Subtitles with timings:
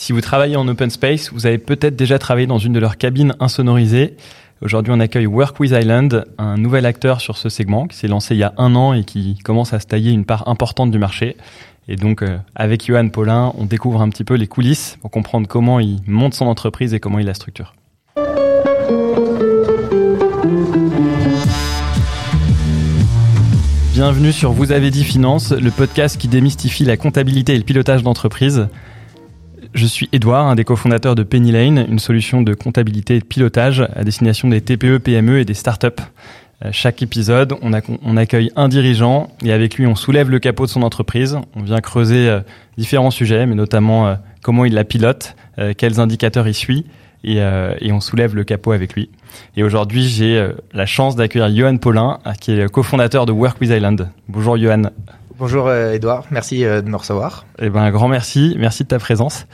[0.00, 2.98] Si vous travaillez en open space, vous avez peut-être déjà travaillé dans une de leurs
[2.98, 4.14] cabines insonorisées.
[4.62, 8.36] Aujourd'hui, on accueille Work with Island, un nouvel acteur sur ce segment qui s'est lancé
[8.36, 11.00] il y a un an et qui commence à se tailler une part importante du
[11.00, 11.36] marché.
[11.88, 15.48] Et donc, euh, avec Johan Paulin, on découvre un petit peu les coulisses pour comprendre
[15.48, 17.74] comment il monte son entreprise et comment il la structure.
[23.94, 28.04] Bienvenue sur Vous avez dit finance, le podcast qui démystifie la comptabilité et le pilotage
[28.04, 28.68] d'entreprise.
[29.74, 33.24] Je suis Edouard, un des cofondateurs de Penny Lane, une solution de comptabilité et de
[33.24, 35.88] pilotage à destination des TPE, PME et des startups.
[36.64, 40.70] Euh, chaque épisode, on, accueille un dirigeant et avec lui, on soulève le capot de
[40.70, 41.38] son entreprise.
[41.54, 42.40] On vient creuser euh,
[42.78, 45.36] différents sujets, mais notamment euh, comment il la pilote,
[45.76, 46.86] quels indicateurs il suit
[47.24, 47.38] et,
[47.80, 49.10] et, on soulève le capot avec lui.
[49.56, 54.08] Et aujourd'hui, j'ai la chance d'accueillir Johan Paulin, qui est cofondateur de Work with Island.
[54.28, 54.82] Bonjour Johan.
[55.38, 57.46] Bonjour Edouard, merci de me recevoir.
[57.60, 59.46] Eh ben, un grand merci, merci de ta présence.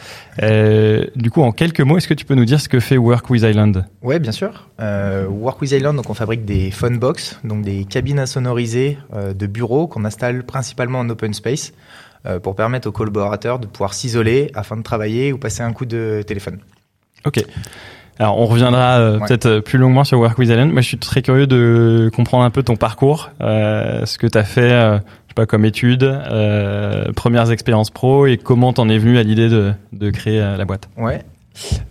[0.43, 2.97] Euh, du coup, en quelques mots, est-ce que tu peux nous dire ce que fait
[2.97, 3.85] Work with Island?
[4.03, 4.67] Ouais, bien sûr.
[4.81, 9.35] Euh, Work with Island, donc on fabrique des phone box, donc des cabines insonorisées euh,
[9.35, 11.75] de bureaux qu'on installe principalement en open space
[12.25, 15.85] euh, pour permettre aux collaborateurs de pouvoir s'isoler afin de travailler ou passer un coup
[15.85, 16.61] de téléphone.
[17.27, 17.45] Ok.
[18.19, 20.73] Alors, on reviendra euh, peut-être plus longuement sur Work with Island.
[20.73, 24.45] Moi, je suis très curieux de comprendre un peu ton parcours, ce que tu as
[24.45, 25.01] fait
[25.35, 29.73] pas comme études, euh, premières expériences pro et comment t'en es venu à l'idée de,
[29.93, 30.89] de créer euh, la boîte?
[30.97, 31.23] Ouais.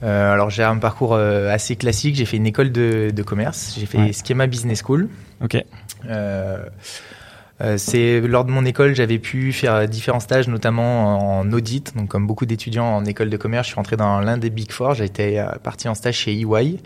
[0.03, 2.15] Euh, alors j'ai un parcours euh, assez classique.
[2.15, 3.75] J'ai fait une école de, de commerce.
[3.79, 5.09] J'ai fait Schema Business School.
[5.41, 5.55] Ok.
[5.55, 5.59] Euh,
[6.09, 6.57] euh,
[7.77, 11.95] c'est lors de mon école, j'avais pu faire différents stages, notamment en audit.
[11.95, 14.71] Donc, comme beaucoup d'étudiants en école de commerce, je suis rentré dans l'un des Big
[14.71, 14.95] Four.
[14.95, 16.79] J'ai été euh, parti en stage chez EY.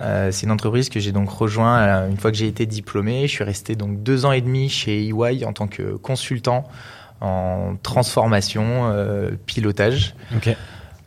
[0.00, 3.22] Euh, c'est une entreprise que j'ai donc rejoint une fois que j'ai été diplômé.
[3.28, 6.66] Je suis resté donc deux ans et demi chez EY en tant que consultant
[7.20, 8.92] en transformation,
[9.46, 10.14] pilotage.
[10.36, 10.56] Okay.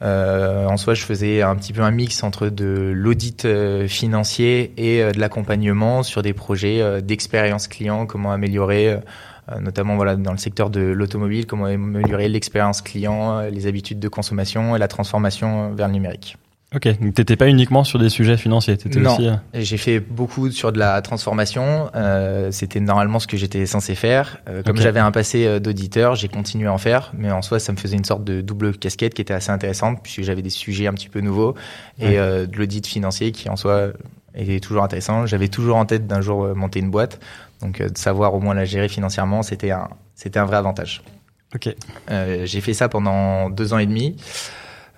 [0.02, 4.74] Euh, en soi, je faisais un petit peu un mix entre de l'audit euh, financier
[4.78, 9.00] et euh, de l'accompagnement sur des projets d'expérience client, comment améliorer,
[9.60, 14.76] notamment voilà dans le secteur de l'automobile, comment améliorer l'expérience client, les habitudes de consommation
[14.76, 16.38] et la transformation vers le numérique.
[16.74, 19.14] Ok, donc t'étais pas uniquement sur des sujets financiers, t'étais non.
[19.14, 19.28] aussi.
[19.28, 21.92] Euh, j'ai fait beaucoup sur de la transformation.
[21.96, 24.38] Euh, C'était normalement ce que j'étais censé faire.
[24.48, 27.60] Euh, comme j'avais un passé euh, d'auditeur, j'ai continué à en faire, mais en soi,
[27.60, 30.50] ça me faisait une sorte de double casquette qui était assez intéressante puisque j'avais des
[30.50, 31.56] sujets un petit peu nouveaux
[32.00, 33.88] et euh, de l'audit financier qui en soi
[34.34, 35.26] était toujours intéressant.
[35.26, 37.20] J'avais toujours en tête d'un jour monter une boîte,
[37.62, 41.04] donc de savoir au moins la gérer financièrement, c'était un c'était un vrai avantage.
[41.54, 41.76] Ok.
[42.46, 44.16] j'ai fait ça pendant deux ans et demi.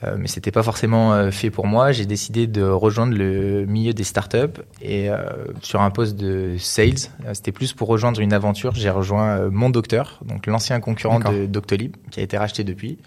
[0.04, 1.92] Euh, mais c'était pas forcément euh, fait pour moi.
[1.92, 5.18] J'ai décidé de rejoindre le milieu des startups et euh,
[5.62, 7.10] sur un poste de sales.
[7.34, 8.74] C'était plus pour rejoindre une aventure.
[8.76, 12.98] J'ai rejoint Mon Docteur, donc l'ancien concurrent de Doctolib, qui a été racheté depuis.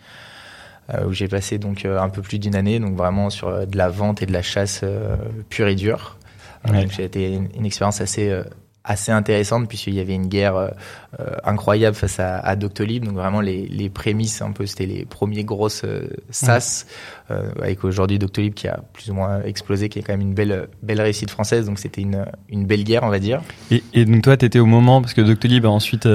[1.06, 4.22] où j'ai passé donc un peu plus d'une année, donc vraiment sur de la vente
[4.22, 4.84] et de la chasse
[5.48, 6.16] pure et dure.
[6.66, 8.42] Donc j'ai été une, une expérience assez
[8.86, 10.68] assez intéressante puisqu'il y avait une guerre euh,
[11.20, 13.04] euh, incroyable face à, à, Doctolib.
[13.04, 16.86] Donc vraiment les, les prémices un peu, c'était les premiers grosses euh, SaaS
[17.30, 20.34] euh, avec aujourd'hui Doctolib qui a plus ou moins explosé, qui est quand même une
[20.34, 21.66] belle belle réussite française.
[21.66, 23.42] Donc c'était une une belle guerre, on va dire.
[23.70, 26.08] Et, et donc toi, tu étais au moment parce que Doctolib a ensuite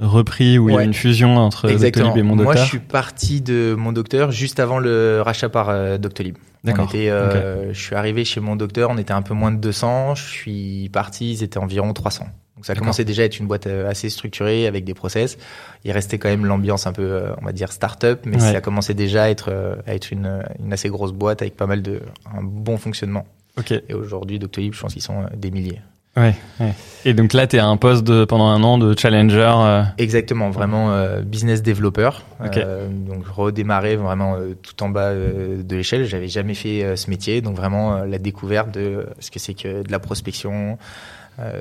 [0.00, 2.54] repris où il y a une fusion entre Doctolib et Mon Docteur.
[2.54, 6.36] Moi, je suis parti de Mon Docteur juste avant le rachat par Doctolib.
[6.64, 6.90] D'accord.
[6.94, 10.16] Euh, Je suis arrivé chez mon docteur, on était un peu moins de 200.
[10.16, 12.26] Je suis parti, ils étaient environ 300.
[12.56, 15.36] Donc ça commençait déjà à être une boîte euh, assez structurée avec des process.
[15.84, 18.94] Il restait quand même l'ambiance un peu, euh, on va dire, start-up, mais ça commençait
[18.94, 22.00] déjà à être, euh, à être une, une assez grosse boîte avec pas mal de,
[22.34, 23.26] un bon fonctionnement.
[23.58, 23.72] Ok.
[23.72, 25.80] Et aujourd'hui, Doctolib, je pense qu'ils sont des milliers.
[26.16, 26.72] Ouais, ouais.
[27.04, 29.52] Et donc là, tu es à un poste de, pendant un an de challenger.
[29.56, 29.82] Euh...
[29.96, 32.10] Exactement, vraiment euh, business developer.
[32.44, 32.62] Okay.
[32.64, 36.04] Euh, donc redémarrer vraiment euh, tout en bas de l'échelle.
[36.06, 39.92] J'avais jamais fait ce métier, donc vraiment la découverte de ce que c'est que de
[39.92, 40.78] la prospection,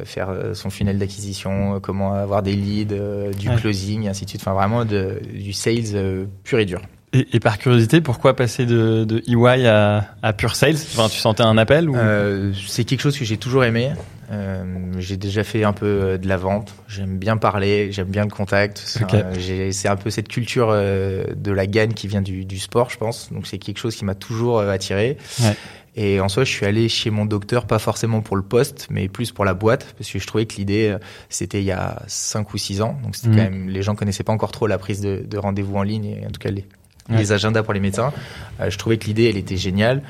[0.06, 2.96] faire son funnel d'acquisition, comment avoir des leads,
[3.38, 3.56] du ouais.
[3.58, 4.42] closing, ainsi de suite.
[4.42, 6.82] Enfin vraiment de, du sales pur et dur.
[7.16, 10.76] Et, et, par curiosité, pourquoi passer de, de EY à, à Pure Sales?
[10.76, 11.96] Enfin, Tu sentais un appel ou...
[11.96, 13.92] euh, C'est quelque chose que j'ai toujours aimé.
[14.32, 14.64] Euh,
[14.98, 16.74] j'ai déjà fait un peu de la vente.
[16.88, 18.82] J'aime bien parler, j'aime bien le contact.
[18.84, 19.22] C'est okay.
[19.22, 22.98] un, un, peu cette culture euh, de la gagne qui vient du, du sport, je
[22.98, 23.32] pense.
[23.32, 25.18] Donc c'est quelque chose qui m'a toujours euh, attiré.
[25.42, 25.56] Ouais.
[25.98, 29.08] Et en soi, je suis allé chez mon docteur, pas forcément pour le poste, mais
[29.08, 30.98] plus pour la boîte, parce que je trouvais que l'idée, euh,
[31.30, 33.00] c'était il y a cinq ou six ans.
[33.02, 33.36] Donc c'était mmh.
[33.38, 36.06] quand même, les gens connaissaient pas encore trop la prise de, de rendez-vous en ligne,
[36.06, 36.66] et en tout cas les,
[37.10, 37.18] ouais.
[37.18, 38.12] les agendas pour les médecins.
[38.60, 40.02] Euh, je trouvais que l'idée, elle était géniale.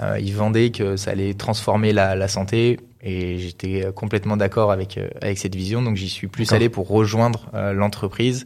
[0.00, 4.98] Euh, ils vendaient que ça allait transformer la, la santé et j'étais complètement d'accord avec
[5.22, 5.82] avec cette vision.
[5.82, 8.44] Donc j'y suis plus allé pour rejoindre l'entreprise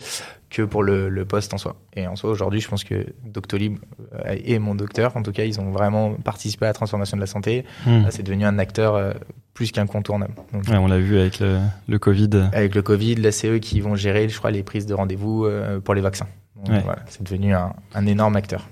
[0.52, 1.76] que pour le, le poste en soi.
[1.96, 3.78] Et en soi, aujourd'hui, je pense que Doctolib
[4.14, 7.22] euh, et mon docteur, en tout cas, ils ont vraiment participé à la transformation de
[7.22, 7.64] la santé.
[7.86, 8.04] Hmm.
[8.10, 9.12] C'est devenu un acteur euh,
[9.54, 10.34] plus qu'incontournable.
[10.52, 11.58] Ouais, on l'a vu avec le,
[11.88, 12.50] le Covid.
[12.52, 15.80] Avec le Covid, c'est eux qui vont gérer, je crois, les prises de rendez-vous euh,
[15.80, 16.28] pour les vaccins.
[16.68, 16.80] Ouais.
[16.80, 18.68] voilà, c'est devenu un, un énorme acteur.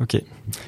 [0.00, 0.16] Ok.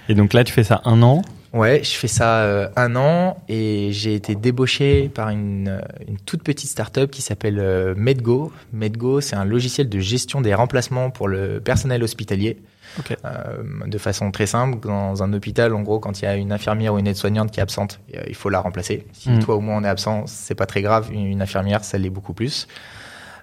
[0.09, 1.23] Et donc là, tu fais ça un an.
[1.53, 6.19] Ouais, je fais ça euh, un an et j'ai été débauché par une, euh, une
[6.19, 8.53] toute petite start-up qui s'appelle euh, Medgo.
[8.73, 12.59] Medgo, c'est un logiciel de gestion des remplacements pour le personnel hospitalier.
[12.99, 13.17] Ok.
[13.25, 16.50] Euh, de façon très simple, dans un hôpital, en gros, quand il y a une
[16.53, 19.06] infirmière ou une aide-soignante qui est absente, euh, il faut la remplacer.
[19.12, 19.38] Si Mm.
[19.41, 21.11] toi ou moi on est absent, c'est pas très grave.
[21.12, 22.67] Une, une infirmière, ça l'est beaucoup plus.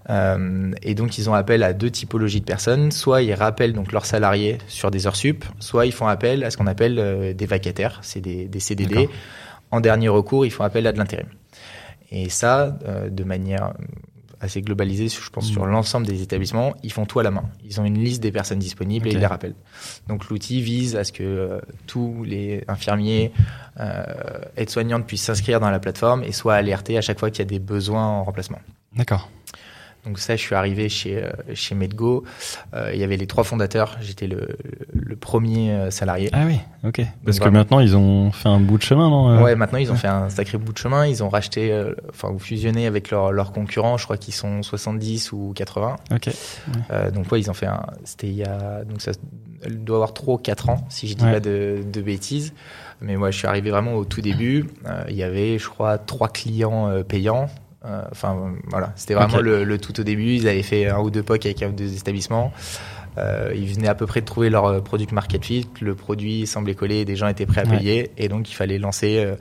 [0.10, 2.92] Euh, et donc ils ont appel à deux typologies de personnes.
[2.92, 6.52] Soit ils rappellent donc leurs salariés sur des heures sup, soit ils font appel à
[6.52, 9.10] ce qu'on appelle euh, des vacataires, c'est des, des CDD.
[9.72, 11.28] En dernier recours, ils font appel à de l'intérim.
[12.12, 13.74] Et ça, euh, de manière
[14.42, 17.44] assez globalisée, je pense, sur l'ensemble des établissements, ils font tout à la main.
[17.64, 19.56] Ils ont une liste des personnes disponibles et ils les rappellent.
[20.08, 23.32] Donc l'outil vise à ce que euh, tous les infirmiers,
[23.80, 24.04] euh,
[24.58, 27.50] aides-soignantes puissent s'inscrire dans la plateforme et soient alertés à chaque fois qu'il y a
[27.50, 28.60] des besoins en remplacement.
[28.96, 29.30] D'accord.
[30.06, 32.24] Donc ça, je suis arrivé chez euh, chez Medgo.
[32.74, 33.98] Euh, il y avait les trois fondateurs.
[34.02, 34.48] J'étais le,
[34.94, 36.30] le premier euh, salarié.
[36.34, 37.02] Ah oui, ok.
[37.24, 39.92] Parce que maintenant, ils ont fait un bout de chemin, non euh Ouais, maintenant ils
[39.92, 41.06] ont fait un sacré bout de chemin.
[41.06, 43.98] Ils ont racheté, euh, enfin, ou fusionné avec leurs leurs concurrents.
[43.98, 45.98] Je crois qu'ils sont 70 ou 80.
[46.16, 46.30] Ok.
[46.90, 47.86] Euh, donc ouais, ils ont fait un.
[48.04, 49.12] C'était il y a donc ça
[49.70, 51.34] doit avoir 3 ou 4 ans, si je dis Ouais.
[51.34, 52.54] pas de, de bêtises.
[53.02, 54.66] Mais moi, je suis arrivé vraiment au tout début.
[54.88, 57.48] Euh, il y avait, je crois, trois clients payants.
[57.86, 60.36] Euh, Enfin voilà, c'était vraiment le, le tout au début.
[60.36, 62.52] Ils avaient fait un ou deux POC avec un ou deux établissements.
[63.18, 65.68] Euh, ils venaient à peu près de trouver leur euh, product market fit.
[65.82, 67.78] Le produit semblait coller, des gens étaient prêts à Ouais.
[67.78, 69.36] payer, et donc il fallait lancer euh,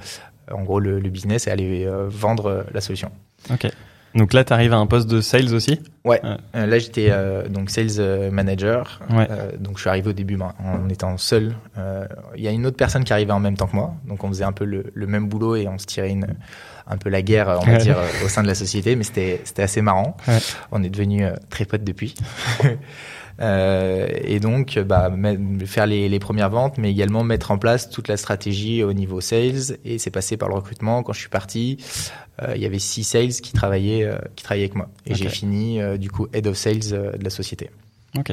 [0.53, 3.13] en gros le, le business et aller euh, vendre la solution.
[3.51, 3.69] Ok.
[4.17, 5.79] Donc là, tu arrives à un poste de sales aussi?
[6.05, 6.21] Ouais.
[6.53, 7.13] Là, j'étais
[7.49, 9.01] donc sales manager.
[9.09, 9.29] Ouais.
[9.61, 11.55] Donc, je suis arrivé au début ben, en étant seul.
[12.35, 13.95] Il y a une autre personne qui arrivait en même temps que moi.
[14.09, 16.27] Donc, on faisait un peu le, le même boulot et on se tirait une,
[16.87, 18.97] un peu la guerre, on va dire, euh, au sein de la société.
[18.97, 20.17] Mais c'était c'était assez marrant.
[20.29, 20.39] Ouais.
[20.73, 22.15] On est devenus euh, très potes depuis.
[23.43, 27.89] Euh, et donc, bah, me- faire les, les premières ventes, mais également mettre en place
[27.89, 29.79] toute la stratégie au niveau sales.
[29.87, 31.03] Et c'est passé par le recrutement.
[31.03, 31.79] Quand je suis parti,
[32.43, 34.91] euh, il y avait six sales qui travaillaient, euh, qui travaillaient avec moi.
[35.07, 37.71] Et j'ai fini, euh, du coup, head of sales euh, de la société.
[38.19, 38.31] Ok.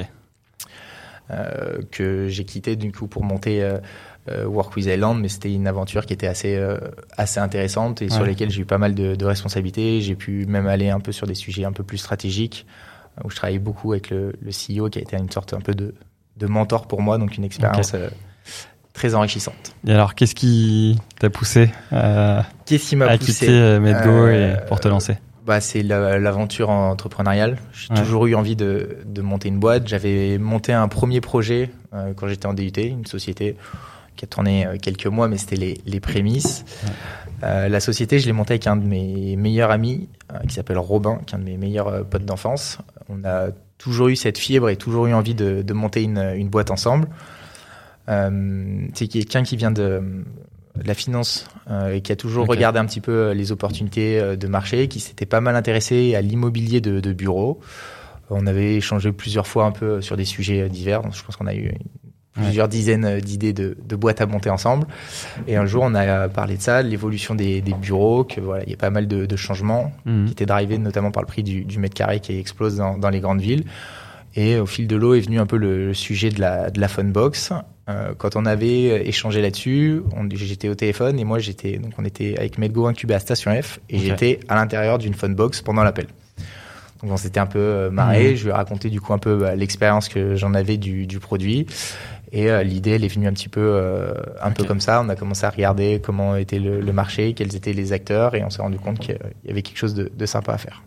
[1.29, 3.79] Euh, que j'ai quitté, du coup, pour monter euh, euh,
[4.45, 5.19] Work with Island.
[5.21, 6.77] Mais c'était une aventure qui était assez, euh,
[7.18, 10.01] assez intéressante et sur lesquelles j'ai eu pas mal de, de responsabilités.
[10.01, 12.65] J'ai pu même aller un peu sur des sujets un peu plus stratégiques
[13.24, 15.74] où je travaillais beaucoup avec le, le CEO qui a été une sorte un peu
[15.74, 15.95] de,
[16.38, 18.09] de mentor pour moi, donc une expérience euh,
[18.94, 19.75] très enrichissante.
[19.88, 24.09] Et alors, qu'est-ce qui t'a poussé à, Qu'est-ce qui m'a à poussé quitter euh, Medgo
[24.09, 25.18] Euh, et pour te lancer?
[25.45, 27.57] bah, c'est la- l'aventure entrepreneuriale.
[27.71, 28.00] J'ai Ouais.
[28.01, 29.88] toujours eu envie de, de monter une boîte.
[29.88, 33.56] J'avais monté un premier projet euh, quand j'étais en DUT, une société
[34.17, 36.65] qui a tourné euh, quelques mois, mais c'était les, les prémices.
[37.43, 40.79] Euh, la société, je l'ai montée avec un de mes meilleurs amis euh, qui s'appelle
[40.79, 42.79] Robin, qui est un de mes meilleurs euh, potes d'enfance.
[43.07, 46.49] On a toujours eu cette fibre et toujours eu envie de, de monter une, une
[46.49, 47.07] boîte ensemble.
[48.07, 50.01] C'est quelqu'un qui vient de,
[50.75, 51.45] de la finance
[51.91, 55.41] et qui a toujours regardé un petit peu les opportunités de marché, qui s'était pas
[55.41, 57.59] mal intéressé à l'immobilier de, de bureau.
[58.29, 61.01] On avait échangé plusieurs fois un peu sur des sujets divers.
[61.11, 61.73] Je pense qu'on a eu
[62.44, 64.88] plusieurs dizaines d'idées de, de boîtes à monter ensemble.
[65.48, 68.70] Et un jour, on a parlé de ça, l'évolution des, des bureaux, que voilà, il
[68.70, 70.25] y a pas mal de, de changements Mhm.
[70.25, 73.10] qui était drivé notamment par le prix du, du mètre carré qui explose dans, dans
[73.10, 73.63] les grandes villes.
[74.36, 76.79] Et au fil de l'eau est venu un peu le, le sujet de la, de
[76.79, 77.51] la phone box.
[77.89, 82.06] Euh, quand on avait échangé là-dessus, on- j'étais au téléphone et moi j'étais donc on
[82.06, 85.84] était avec Medgo incubé à Station F et j'étais à l'intérieur d'une phone box pendant
[85.84, 86.08] l'appel.
[87.01, 88.32] Donc on s'était un peu euh, marré.
[88.32, 88.36] Mhm.
[88.36, 91.20] Je lui ai raconté du coup un peu bah, l'expérience que j'en avais du, du
[91.20, 91.66] produit.
[92.32, 95.01] Et euh, l'idée, elle est venue un petit peu, euh, un peu comme ça.
[95.04, 98.44] On a commencé à regarder comment était le, le marché, quels étaient les acteurs, et
[98.44, 100.84] on s'est rendu compte qu'il y avait quelque chose de, de sympa à faire.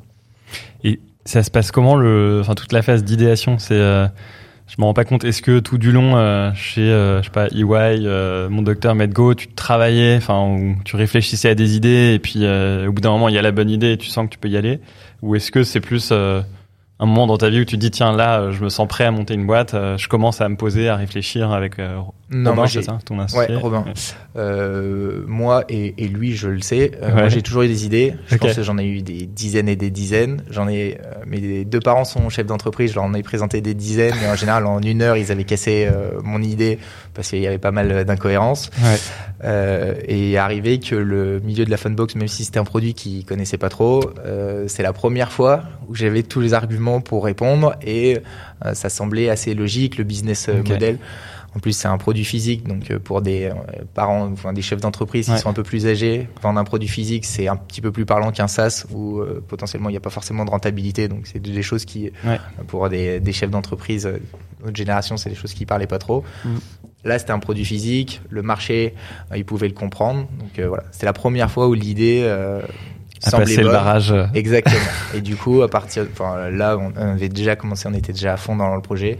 [0.85, 3.59] Et ça se passe comment le, enfin toute la phase d'idéation?
[3.59, 4.07] C'est, euh,
[4.71, 5.25] je me rends pas compte.
[5.25, 8.95] Est-ce que tout du long euh, chez, euh, je sais pas, EY, euh, mon docteur
[8.95, 13.11] Medgo, tu travaillais, enfin, tu réfléchissais à des idées et puis euh, au bout d'un
[13.11, 14.79] moment il y a la bonne idée et tu sens que tu peux y aller,
[15.23, 16.41] ou est-ce que c'est plus euh,
[16.99, 18.87] un moment dans ta vie où tu te dis tiens là euh, je me sens
[18.87, 22.51] prêt à monter une boîte, euh, je commence à me poser, à réfléchir avec Non,
[22.51, 23.55] Robin, c'est ça, ton associé.
[23.55, 23.85] Ouais, Robin.
[24.37, 26.93] Euh, moi et, et lui, je le sais.
[27.03, 27.13] Euh, Ouais.
[27.23, 28.15] Moi, j'ai toujours eu des idées.
[28.29, 30.43] Je pense que j'en ai eu des dizaines et des dizaines.
[30.51, 30.99] J'en ai.
[31.05, 32.91] euh, mes deux parents sont chefs d'entreprise.
[32.91, 34.15] Je leur en ai présenté des dizaines.
[34.25, 35.89] Et en général, en une heure, ils avaient cassé
[36.23, 36.79] mon idée
[37.15, 38.71] parce qu'il y avait pas mal d'incohérences.
[39.43, 43.25] Euh, et arrivé que le milieu de la Funbox, même si c'était un produit qu'ils
[43.25, 47.75] connaissaient pas trop, euh, c'est la première fois où j'avais tous les arguments pour répondre
[47.81, 48.19] et
[48.67, 50.69] euh, ça semblait assez logique, le business euh, Ok.
[50.69, 50.99] model.
[51.57, 53.51] En plus, c'est un produit physique, donc euh, pour des
[53.95, 55.39] parents, enfin des chefs d'entreprise qui Ouais.
[55.39, 58.31] sont un peu plus âgés, vendre un produit phisique, c'est un petit peu plus parlant
[58.33, 61.09] qu'un SaaS où euh, potentiellement il n'y a pas forcément de rentabilité.
[61.09, 62.39] Donc c'est des choses qui, Ouais.
[62.69, 64.07] pour des, des chefs d'entreprise,
[64.65, 66.23] notre génération, c'est des choses qui parlaient pas trop.
[66.45, 66.49] Mm.
[67.05, 68.95] Là, c'était un produit physique, le marché,
[69.33, 70.27] euh, ils pouvaient le comprendre.
[70.39, 72.61] Donc euh, voilà, c'était la première fois où l'idée euh,
[73.21, 74.13] semblait le barrage.
[74.13, 74.77] euh, Exactement.
[75.15, 78.37] Et du coup, à partir, enfin, là, on avait déjà commencé, on était déjà à
[78.37, 79.19] fond dans le projet,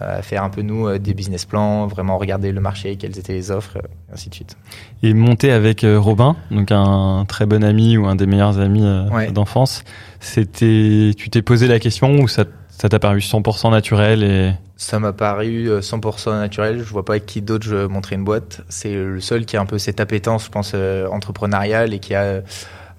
[0.00, 3.16] euh, à faire un peu nous euh, des business plans, vraiment regarder le marché, quelles
[3.18, 4.56] étaient les offres, euh, et ainsi de suite.
[5.04, 8.84] Et monter avec euh, Robin, donc un très bon ami ou un des meilleurs amis
[8.84, 9.30] euh, Ouais.
[9.30, 9.84] d'enfance,
[10.18, 12.44] c'était, tu t'es posé la question ou ça,
[12.82, 16.78] ça t'a paru 100% naturel et Ça m'a paru euh, 100% naturel.
[16.80, 18.62] Je vois pas avec qui d'autre je montrais une boîte.
[18.68, 22.14] C'est le seul qui a un peu cette appétence, je pense, euh, entrepreneuriale et qui
[22.16, 22.42] a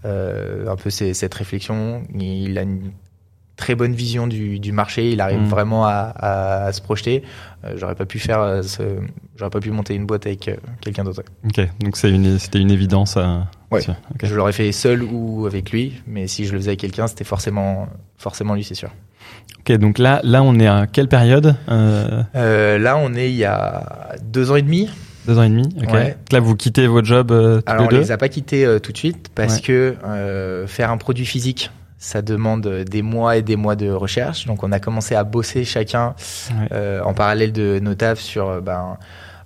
[0.05, 2.03] euh, un peu ces- cette réflexion.
[2.17, 2.91] Il a une
[3.57, 5.11] très bonne vision du, du marché.
[5.11, 5.45] Il arrive Mm.
[5.47, 7.23] vraiment à, à- à se projeter.
[7.65, 8.61] Euh, j'aurais pas pu faire, euh,
[9.37, 11.23] j'aurais pas pu monter une boîte avec euh, quelqu'un d'autre.
[11.45, 13.15] ok, donc une, c'était une évidence.
[13.17, 13.39] euh,
[13.71, 13.81] Ouais.
[14.21, 17.23] Je l'aurais fait seul ou avec lui, mais si je le faisais avec quelqu'un, c'était
[17.23, 17.87] forcément,
[18.17, 18.89] forcément lui, c'est sûr.
[19.59, 23.35] Ok, donc là, là, on est à quelle période euh, Euh, là, on est il
[23.37, 24.89] y a deux ans et demi.
[25.25, 25.69] Deux ans et demi.
[25.81, 25.93] Ok.
[25.93, 26.17] Ouais.
[26.33, 28.01] Là, vous quittez votre job euh, tous Alors, on les deux.
[28.01, 29.61] les a pas quittés euh, tout de suite parce Ouais.
[29.61, 34.45] que euh, faire un produit physique, ça demande des mois et des mois de recherche.
[34.47, 36.13] Donc, on a commencé à bosser chacun
[36.69, 36.99] Ouais.
[36.99, 38.97] en parallèle de nos tafs sur ben,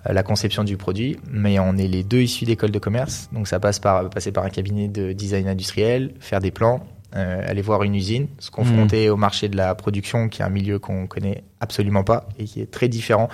[0.10, 1.18] la conception du produit.
[1.32, 3.30] Mais on est les deux issus d'école de commerce.
[3.32, 6.80] Donc, ça passe par passer par un cabinet de design industriel, faire des plans,
[7.16, 10.50] euh, aller voir une usine, se confronter au marché de la production, qui est un
[10.50, 13.30] milieu qu'on connaît absolument pas et qui est très différent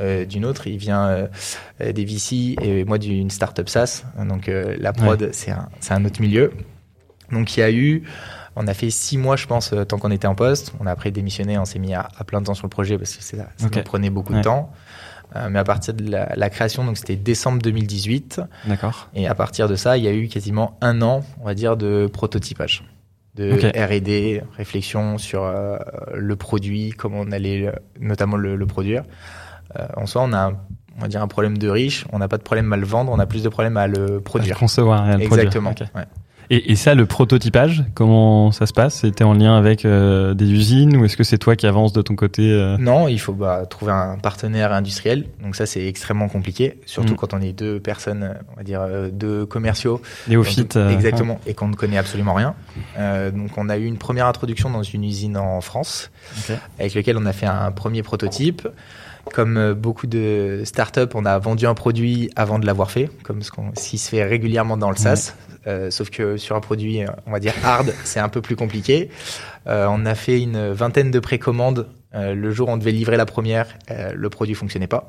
[0.00, 0.66] euh, d'une autre.
[0.66, 1.28] Il vient euh,
[1.92, 4.02] des VC et moi d'une startup SaaS.
[4.28, 5.52] Donc euh, la prod, c'est
[5.90, 6.52] un, autre milieu.
[7.30, 8.02] Donc il y a eu,
[8.56, 10.72] on a fait six mois, je pense, tant qu'on était en poste.
[10.80, 12.98] On a après démissionné, on s'est mis à, à plein de temps sur le projet
[12.98, 13.76] parce que c'est- ça Ok.
[13.76, 14.40] nous prenait beaucoup Ouais.
[14.40, 14.72] de temps.
[15.50, 19.08] Mais à partir de la, la création, donc c'était décembre 2018, D'accord.
[19.16, 21.76] et à partir de ça, il y a eu quasiment un an, on va dire,
[21.76, 22.84] de prototypage,
[23.34, 23.52] de.
[23.52, 25.76] R&D, réflexion sur euh,
[26.14, 29.02] le produit, comment on allait euh, notamment le, le produire.
[29.78, 30.56] Euh, en soi, on a, un-
[30.96, 32.04] on va dire, un problème de riche.
[32.12, 34.04] On n'a pas de problème à le vendre, on a plus de problème à le
[34.04, 34.58] À le produire.
[34.58, 35.46] concevoir et à le produire.
[35.46, 35.74] Exactement.
[35.94, 36.04] Ouais.
[36.50, 39.00] Et, et ça, le prototypage, comment ça se passe?
[39.00, 42.02] C'était en lien avec euh, des usines ou est-ce que c'est toi qui avances de
[42.02, 42.76] ton côté euh?
[42.78, 45.24] Non, il faut bah, trouver un partenaire industriel.
[45.42, 47.16] Donc ça, c'est extrêmement compliqué, surtout Mm.
[47.16, 51.40] quand on est deux personnes, on va dire euh, deux commerciaux Néophyte Donc, euh, Exactement,
[51.46, 52.54] et qu'on ne connaît absolument rien.
[52.98, 56.56] Euh, donc on a eu une première introduction dans une usine en France, Ok.
[56.78, 58.68] avec lequel on a fait un premier prototype.
[59.32, 63.42] Comme euh, beaucoup de startups, on a vendu un produit avant de l'avoir fait, comme
[63.42, 65.34] ce, qui se fait régulièrement dans le SaaS.
[65.66, 68.54] Euh, sauf que sur un produit, euh, on va dire hard, c'est un peu plus
[68.56, 69.08] compliqué.
[69.66, 71.88] Euh, on a fait une vingtaine de précommandes.
[72.14, 75.08] Euh, le jour où on devait livrer la première, euh, le produit fonctionnait pas.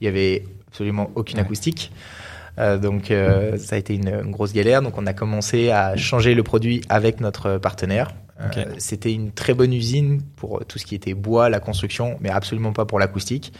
[0.00, 1.44] Il y avait absolument aucune Ouais.
[1.44, 1.90] acoustique.
[2.58, 4.82] Euh, donc euh, ça a été une, une grosse galère.
[4.82, 8.14] Donc on a commencé à changer le produit avec notre partenaire.
[8.40, 8.74] Euh.
[8.78, 12.72] C'était une très bonne usine pour tout ce qui était bois, la construction, mais absolument
[12.72, 13.52] pas pour l'acoustique,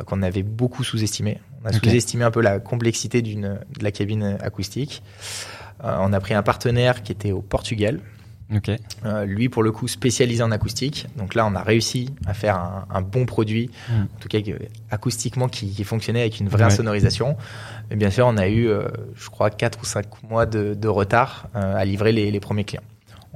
[0.00, 1.38] euh, qu'on avait beaucoup sous-estimé.
[1.62, 5.02] On a sous-estimé un peu la complexité d'une de la cabine acoustique.
[5.84, 8.00] Euh, on a pris un partenaire qui était au Portugal,
[9.04, 11.06] euh, lui, pour le coup, spécialisé en acoustique.
[11.16, 14.02] Donc là, on a réussi à faire un, un bon produit, Mm.
[14.02, 14.58] en tout cas que-
[14.90, 16.70] acoustiquement, qui, qui fonctionnait avec une vraie Ouais.
[16.70, 17.36] sonorisation.
[17.90, 20.88] Mais bien sûr, on a eu, euh, je crois, 4 ou 5 mois de, de
[20.88, 22.82] retard euh, à livrer les, les premiers clients.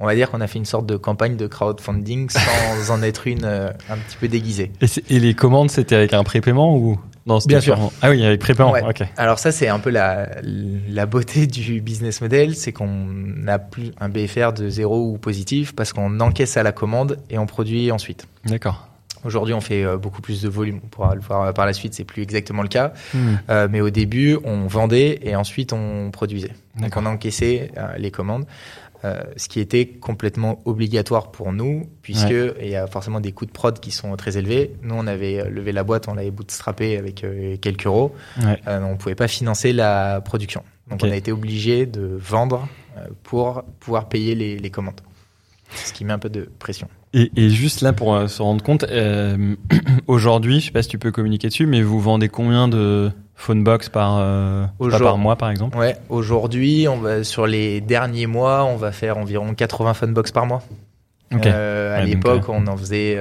[0.01, 3.27] On va dire qu'on a fait une sorte de campagne de crowdfunding sans en être
[3.27, 4.71] une euh, un petit peu déguisée.
[5.11, 6.99] Et, les commandes, c'était avec un prépaiement ou?
[7.27, 7.75] Non Bien sûr.
[7.75, 8.73] purement- Ah oui, avec prépaiement.
[8.73, 8.83] Ouais.
[9.19, 10.29] Alors ça, c'est un peu la,
[10.89, 15.75] la beauté du business model, c'est qu'on n'a plus un BFR de zéro ou positif
[15.75, 18.27] parce qu'on encaisse à la commande et on produit ensuite.
[18.47, 18.89] D'accord.
[19.25, 20.81] Aujourd'hui, on fait euh, beaucoup plus de volume.
[20.85, 22.93] On pourra le voir par la suite, c'est plus exactement le cas.
[23.13, 23.35] Hmm.
[23.51, 26.53] Euh, mais au début, on vendait et ensuite on produisait.
[26.81, 28.47] Donc on encaissait euh, les commandes,
[29.05, 33.47] euh, ce qui était complètement obligatoire pour nous, puisque il y a forcément des coûts
[33.47, 34.75] de prod qui sont très élevés.
[34.83, 38.15] Nous, on avait euh, levé la boîte, on l'avait bootstrappé avec euh, quelques euros.
[38.43, 38.61] Ouais.
[38.67, 40.63] Euh, on pouvait pas financer la production.
[40.91, 42.67] Donc on a été obligé de vendre
[43.23, 45.01] pour pouvoir payer les, les commandes.
[45.75, 46.89] Ce qui met un peu de pression.
[47.15, 49.55] Et, et juste là pour euh, se rendre compte, euh,
[50.07, 53.65] aujourd'hui, je sais pas si tu peux communiquer dessus, mais vous vendez combien de phone
[53.65, 55.79] box par euh, pas, par mois par exemple?
[55.79, 60.47] Ouais, aujourd'hui, on va sur les derniers mois, on va faire environ 80 funbox par
[60.47, 60.63] mois.
[61.33, 61.47] Ok.
[61.47, 63.19] Euh, à Ouais, donc, l'époque, on en faisait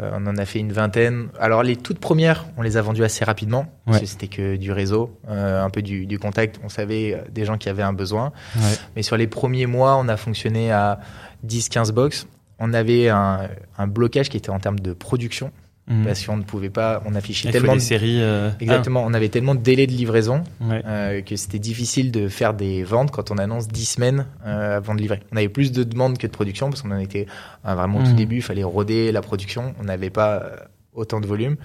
[0.00, 1.26] on en a fait une vingtaine.
[1.40, 3.66] Alors les toutes premières, on les a vendues assez rapidement.
[3.84, 6.60] Parce que c'était que du réseau, un peu du, du, contact.
[6.62, 8.32] On savait des gens qui avaient un besoin.
[8.54, 8.62] Ouais.
[8.94, 11.00] Mais sur les premiers mois, on a fonctionné à
[11.46, 12.26] 10-15 box.
[12.58, 15.52] On avait un, un blocage qui était en termes de production.
[15.88, 16.04] Mhm.
[16.04, 18.20] parce qu'on ne pouvait pas, on affichait tellement de séries.
[18.20, 18.50] Euh...
[18.60, 20.82] Exactement, on avait tellement de délais de livraison ouais.
[20.86, 24.94] euh, que c'était difficile de faire des ventes quand on annonce 10 semaines euh, avant
[24.94, 25.20] de livrer.
[25.32, 27.26] On avait plus de demandes que de production parce qu'on en était
[27.66, 28.16] euh, vraiment au tout mhm.
[28.16, 30.56] début, il fallait roder la production, on n'avait pas euh,
[30.92, 31.56] autant de volume.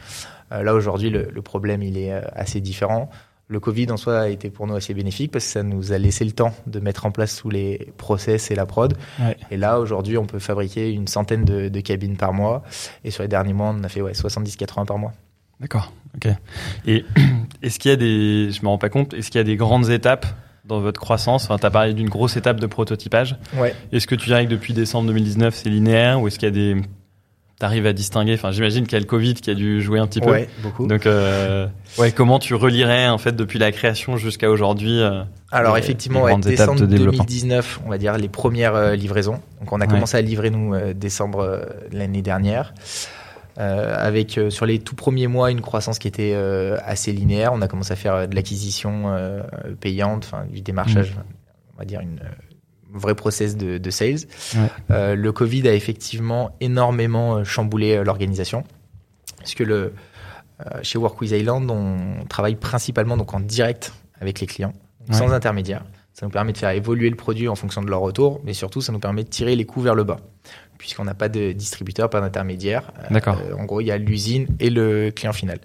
[0.53, 3.10] Euh, là aujourd'hui, le, le, problème il est assez différent.
[3.47, 5.97] Le Covid en soi a été pour nous assez bénéfique parce que ça nous a
[5.97, 8.95] laissé le temps de mettre en place tous les process et la prod.
[9.19, 9.38] Ouais.
[9.51, 12.63] Et là, aujourd'hui, on peut fabriquer une centaine de, de, cabines par mois.
[13.03, 15.12] Et sur les derniers mois, on a fait ouais, 70-80 par mois.
[15.59, 15.91] D'accord.
[16.15, 16.29] Ok.
[16.88, 17.05] Et
[17.62, 19.57] est-ce qu'il y a des, je me rends pas compte, est-ce qu'il y a des
[19.57, 20.25] grandes étapes
[20.65, 21.43] dans votre croissance?
[21.43, 23.38] Enfin, Tu as parlé d'une grosse étape de prototypage.
[23.55, 23.75] Ouais.
[23.91, 26.73] Est-ce que tu dirais que depuis décembre 2019, c'est linéaire ou est-ce qu'il y a
[26.73, 26.81] des
[27.63, 30.05] t'arrives à distinguer Enfin, j'imagine qu'il y a le Covid qui a dû jouer un
[30.05, 30.32] petit peu.
[30.32, 30.86] Ouais, beaucoup.
[30.86, 31.67] Donc, euh,
[31.98, 36.38] ouais, comment tu relierais en fait depuis la création jusqu'à aujourd'hui euh, Alors effectivement, ouais,
[36.38, 39.39] décembre de 2019, on va dire les premières euh, livraisons.
[39.62, 42.74] Donc, on a commencé à livrer nous euh, décembre l'année dernière.
[43.55, 46.36] avec sur les tout premiers mois une croissance qui était
[46.86, 47.53] assez linéaire.
[47.53, 49.05] On a commencé à faire de l'acquisition
[49.79, 51.75] payante, enfin du démarchage, mmh.
[51.75, 52.20] on va dire une
[52.93, 54.19] vrai process de, de sales.
[54.55, 54.69] Ouais.
[54.91, 58.63] Euh, le Covid a effectivement énormément euh, chamboulé euh, l'organisation.
[59.38, 59.93] Parce que le,
[60.83, 64.73] chez Workwiz Island, on travaille principalement donc en direct avec les clients,
[65.09, 65.15] ouais.
[65.15, 65.83] sans intermédiaire.
[66.13, 68.81] Ça nous permet de faire évoluer le produit en fonction de leur retour, mais surtout,
[68.81, 70.19] ça nous permet de tirer les coûts vers le bas,
[70.77, 72.91] puisqu'on n'a pas de distributeur, pas d'intermédiaire.
[73.09, 73.38] D'accord.
[73.43, 75.59] Euh, en gros, il y a l'usine et le client final.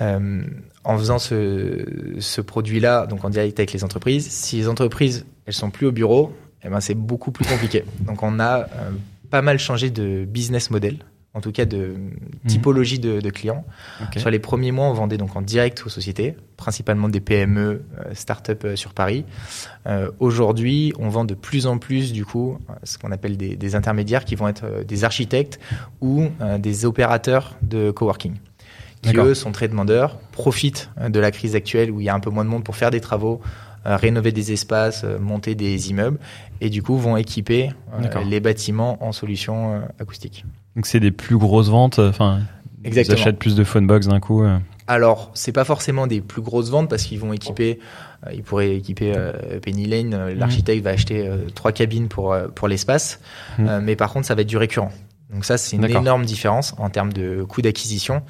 [0.00, 0.42] Euh,
[0.84, 1.84] en faisant ce,
[2.18, 5.92] ce produit-là, donc en direct avec les entreprises, si les entreprises elles sont plus au
[5.92, 6.32] bureau,
[6.62, 7.84] eh ben c'est beaucoup plus compliqué.
[8.00, 8.90] Donc on a euh,
[9.30, 10.98] pas mal changé de business model,
[11.34, 11.94] en tout cas de
[12.46, 13.02] typologie mmh.
[13.02, 13.64] de, de, clients.
[14.08, 14.20] Okay.
[14.20, 17.60] Sur les premiers mois, on vendait donc en direct aux sociétés, principalement des PME,
[17.98, 19.24] euh, start-up euh, sur Paris.
[19.86, 23.74] Euh, Aujourd'hui, on vend de plus en plus du coup ce qu'on appelle des, des,
[23.74, 25.60] intermédiaires qui vont être des architectes
[26.00, 26.26] ou
[26.58, 28.34] des opérateurs de coworking
[29.02, 32.20] qui eux sont très demandeurs, profitent de la crise actuelle où il y a un
[32.20, 33.40] peu moins de monde pour faire des travaux,
[33.86, 36.18] euh, rénover des espaces, euh, monter des immeubles,
[36.60, 40.44] et du coup vont équiper euh, les bâtiments en solutions acoustiques.
[40.76, 42.40] Donc c'est des plus grosses ventes, enfin
[42.84, 44.44] ils achètent plus de phonebox d'un coup.
[44.90, 47.78] Alors, c'est pas forcément des plus grosses ventes parce qu'ils vont équiper,
[48.26, 50.84] euh, ils pourraient équiper euh, Penny Lane, euh, l'architecte mmh.
[50.84, 53.20] va acheter euh, trois cabines pour pour l'espace,
[53.60, 53.78] mmh.
[53.84, 54.90] mais par contre, ça va être du récurrent.
[55.32, 58.22] Donc ça, c'est une énorme différence en termes de coût d'acquisition.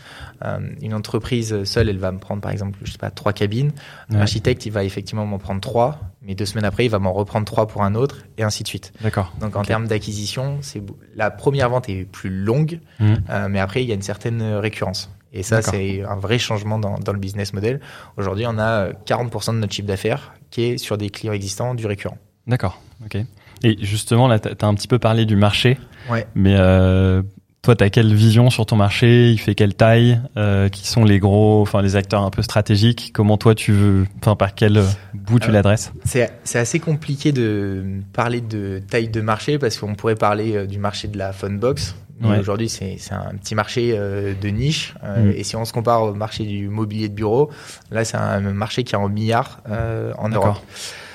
[0.45, 3.73] Euh, une entreprise seule, elle va me prendre par exemple, je sais pas, trois cabines.
[4.11, 4.19] Ouais.
[4.19, 7.47] L'architecte, il va effectivement m'en prendre trois, mais deux semaines après, il va m'en reprendre
[7.47, 8.93] trois pour un autre, et ainsi de suite.
[9.01, 9.33] D'accord.
[9.41, 10.83] Donc en termes d'acquisition, c'est
[11.17, 13.15] la première vente est plus longue, mmh.
[13.31, 15.11] euh, mais après, il y a une certaine récurrence.
[15.33, 17.81] Et ça, c'est un vrai changement dans, dans le business model.
[18.17, 21.87] Aujourd'hui, on a 40% de notre chiffre d'affaires qui est sur des clients existants du
[21.87, 22.19] récurrent.
[22.47, 22.81] D'accord.
[23.05, 23.17] Ok.
[23.63, 25.79] Et justement, là, tu as un petit peu parlé du marché.
[26.11, 26.27] Ouais.
[26.35, 27.23] Mais euh,
[27.63, 29.31] toi, tu as quelle vision sur ton marché?
[29.31, 30.19] Il fait quelle taille?
[30.37, 33.11] Euh, Qui sont les gros, enfin les acteurs un peu stratégiques?
[33.13, 35.93] Comment toi, tu veux, enfin par quel bout tu l'adresses?
[36.05, 40.79] C'est assez compliqué de parler de taille de marché parce qu'on pourrait parler euh, du
[40.79, 41.95] marché de la phone box.
[42.23, 42.39] Ouais.
[42.39, 44.95] Aujourd'hui, c'est un petit marché euh, de niche.
[45.03, 45.35] Euh, mmh.
[45.37, 47.51] Et si on se compare au marché du mobilier de bureau,
[47.91, 50.59] là, c'est un marché qui est en milliards euh, en Europe.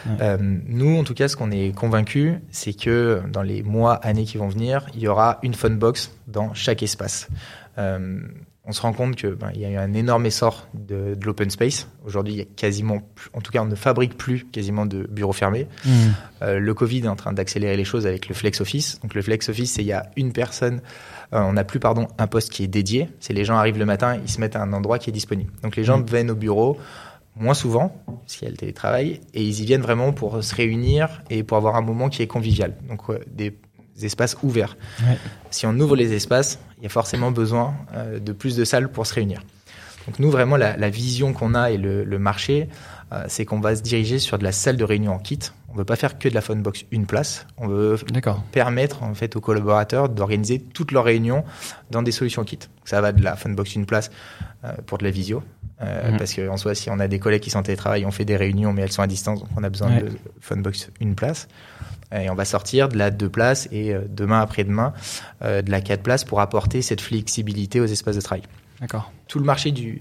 [0.06, 0.18] Ouais.
[0.22, 4.26] Euh, nous, en tout cas, ce qu'on est convaincu, c'est que dans les mois, années
[4.26, 7.28] qui vont venir, il y aura une phone box dans chaque espace.
[7.78, 8.20] Euh,
[8.68, 11.26] on se rend compte que ben, il y a eu un énorme essor de, de
[11.26, 11.88] l'open space.
[12.04, 15.04] Aujourd'hui, il y a quasiment, plus, en tout cas, on ne fabrique plus quasiment de
[15.04, 15.68] bureaux fermés.
[15.86, 15.90] Mmh.
[16.42, 19.00] Euh, le Covid est en train d'accélérer les choses avec le flex office.
[19.02, 20.82] Donc le flex office, c'est il y a une personne,
[21.34, 23.10] euh, on n'a plus pardon un poste qui est dédié.
[23.20, 25.52] C'est les gens arrivent le matin, ils se mettent à un endroit qui est disponible.
[25.62, 26.06] Donc les gens mmh.
[26.06, 26.80] viennent au bureau
[27.36, 30.56] moins souvent, parce qu'il y a le télétravail, et ils y viennent vraiment pour se
[30.56, 32.74] réunir et pour avoir un moment qui est convivial.
[32.88, 33.58] Donc euh, des,
[34.02, 34.76] espaces ouverts.
[35.02, 35.18] Ouais.
[35.52, 38.90] Si on ouvre les espaces, il y a forcément besoin euh, de plus de salles
[38.90, 39.42] pour se réunir.
[40.06, 42.68] Donc nous, vraiment, la, la vision qu'on a et le, le marché,
[43.14, 45.40] euh, c'est qu'on va se diriger sur de la salle de réunion en kit.
[45.76, 47.46] On veut pas faire que de la phone box une place.
[47.58, 47.98] On veut
[48.54, 51.44] permettre en fait aux collaborateurs d'organiser toutes leurs réunions
[51.92, 52.60] dans des solutions kit.
[52.86, 54.10] Ça va de la phone box une place
[54.64, 55.44] euh, pour de la visio,
[55.82, 56.18] euh, mmh.
[56.18, 58.38] Parce qu'en soi, si on a des collègues qui sont en télétravail, on fait des
[58.38, 60.04] réunions, mais elles sont à distance, donc on a besoin ouais.
[60.04, 61.50] de Funbox une place.
[62.14, 64.94] Et on va sortir de la deux places et euh, demain après-demain
[65.42, 68.44] de la quatre places pour apporter cette flexibilité aux espaces de travail.
[68.80, 69.12] D'accord.
[69.28, 70.00] Tout le marché du,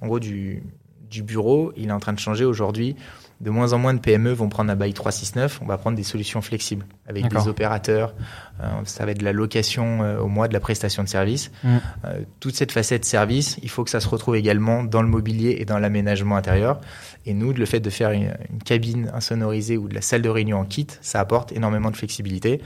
[0.00, 0.62] en gros, du,
[1.10, 2.96] du bureau, il est en train de changer aujourd'hui.
[3.40, 5.60] De moins en moins de PME vont prendre un bail 369.
[5.62, 8.14] On va prendre des solutions flexibles avec des opérateurs.
[8.62, 11.50] Euh, ça va être de la location euh, au mois, de la prestation de service.
[11.64, 11.76] Mm.
[12.04, 15.56] Euh, toute cette facette service, il faut que ça se retrouve également dans le mobilier
[15.58, 16.82] et dans l'aménagement intérieur.
[17.24, 20.28] Et nous, le fait de faire une, une, cabine insonorisée ou de la salle de
[20.28, 22.60] réunion en kit, ça apporte énormément de flexibilité.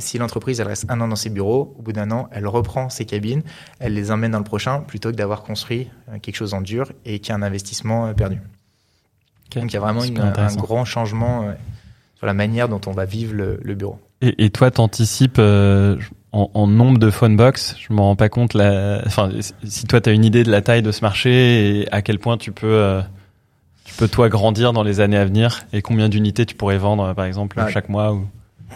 [0.00, 2.88] Si l'entreprise elle reste un an dans ses bureaux, au bout d'un an, elle reprend
[2.88, 3.42] ses cabines,
[3.78, 5.88] elle les emmène dans le prochain plutôt que d'avoir construit
[6.22, 8.12] quelque chose en dur et qui a un investissement euh,
[9.54, 11.46] Donc il y a vraiment un grand changement
[12.16, 13.98] sur la manière dont on va vivre le, bureau.
[14.20, 15.96] Et, et toi, t'anticipes en,
[16.32, 18.54] en, nombre de phone box Je me rends pas compte.
[18.54, 19.02] La...
[19.06, 19.30] Enfin,
[19.64, 22.18] si toi, tu as une idée de la taille de ce marché et à quel
[22.18, 23.00] point tu peux,
[23.84, 27.14] tu peux toi grandir dans les années à venir et combien d'unités tu pourrais vendre,
[27.14, 28.26] par exemple, chaque mois ou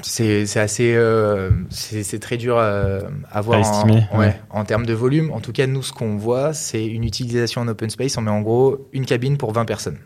[0.03, 4.95] c'est assez euh, c'est très dur à, voir à estimer, en, ouais, en termes de
[4.95, 5.31] volume.
[5.33, 8.17] En tout cas, nous, ce qu'on voit, c'est une utilisation en open space.
[8.17, 9.99] On met en gros une cabine pour 20 personnes.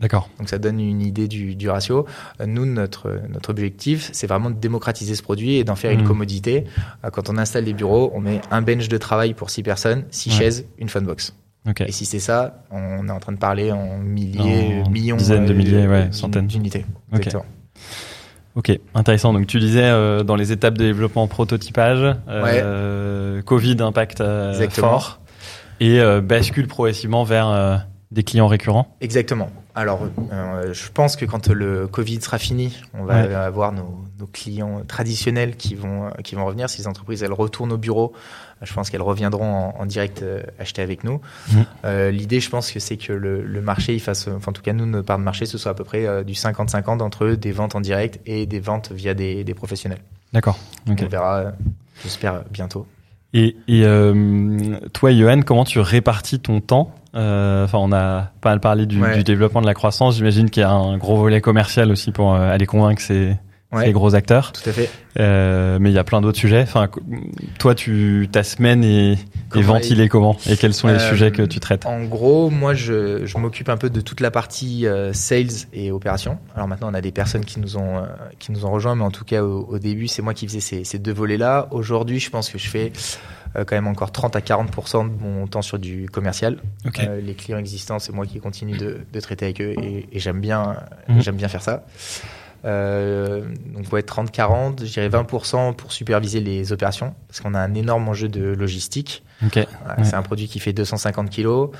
[0.00, 0.30] D'accord.
[0.38, 2.06] Donc ça donne une idée du, du ratio.
[2.46, 6.08] Nous, notre, notre objectif, c'est vraiment de démocratiser ce produit et d'en faire une mmh.
[6.08, 6.64] commodité.
[7.12, 10.30] Quand on installe des bureaux, on met un bench de travail pour 6 personnes, 6
[10.30, 11.34] chaises, une funbox.
[11.68, 11.84] Okay.
[11.88, 15.52] Et si c'est ça, on est en train de parler en milliers, millions, dizaines de
[15.52, 16.86] milliers, ouais, centaines d'unités.
[17.12, 17.44] Exactement.
[18.54, 19.32] Ok, intéressant.
[19.32, 25.20] Donc tu disais euh, dans les étapes de développement prototypage, euh, Covid impact euh, fort
[25.80, 28.96] et bascule progressivement vers des clients récurrents.
[29.00, 29.50] Exactement.
[29.78, 30.00] Alors,
[30.72, 35.56] je pense que quand le Covid sera fini, on va avoir nos, nos, clients traditionnels
[35.56, 36.68] qui vont qui vont revenir.
[36.68, 38.12] Si les entreprises elles retournent au bureau,
[38.62, 41.20] je pense qu'elles reviendront en, direct euh, acheter avec nous.
[41.50, 41.60] Mmh.
[41.84, 44.72] Euh, l'idée, je pense que c'est que le, marché, il fasse, enfin, en tout cas,
[44.72, 47.52] nous, notre part de marché, ce soit à peu près euh, du 50-50 entre des
[47.52, 50.00] ventes en direct et des ventes via des, professionnels.
[50.32, 50.58] D'accord.
[50.86, 51.52] On verra,
[52.02, 52.86] j'espère, bientôt.
[53.34, 53.82] Et, et
[54.92, 59.24] toi, Johan, comment tu répartis ton temps Enfin, on a pas mal parlé du, du
[59.24, 60.16] développement de la croissance.
[60.16, 63.36] J'imagine qu'il y a un gros volet commercial aussi pour aller convaincre ces,
[63.76, 64.52] les gros acteurs.
[64.52, 64.90] Tout à fait.
[65.18, 66.62] Euh, mais il y a plein d'autres sujets.
[66.62, 66.88] Enfin,
[67.58, 69.18] toi, tu ta semaine est,
[69.54, 72.72] est ventilée comment Et quels sont les euh, sujets que tu traites En gros, moi,
[72.74, 76.38] je, je m'occupe un peu de toute la partie euh, sales et opération.
[76.54, 78.06] Alors maintenant, on a des personnes qui nous ont euh,
[78.38, 80.60] qui nous ont rejoints, mais en tout cas, au, au début, c'est moi qui faisais
[80.60, 81.68] ces, ces deux volets-là.
[81.70, 82.92] Aujourd'hui, je pense que je fais
[83.56, 86.58] euh, quand même encore 30 à 40% de mon temps sur du commercial.
[86.86, 87.06] Okay.
[87.22, 90.40] les clients existants, c'est moi qui continue de, de traiter avec eux et, et j'aime
[90.40, 90.76] bien
[91.08, 91.20] mmh.
[91.20, 91.84] j'aime bien faire ça.
[92.64, 93.42] Euh,
[93.74, 98.08] donc, ouais, 30-40, je dirais 20% pour superviser les opérations, parce qu'on a un énorme
[98.08, 99.22] enjeu de logistique.
[99.46, 99.66] Okay.
[100.02, 101.70] C'est un produit qui fait 250 kilos.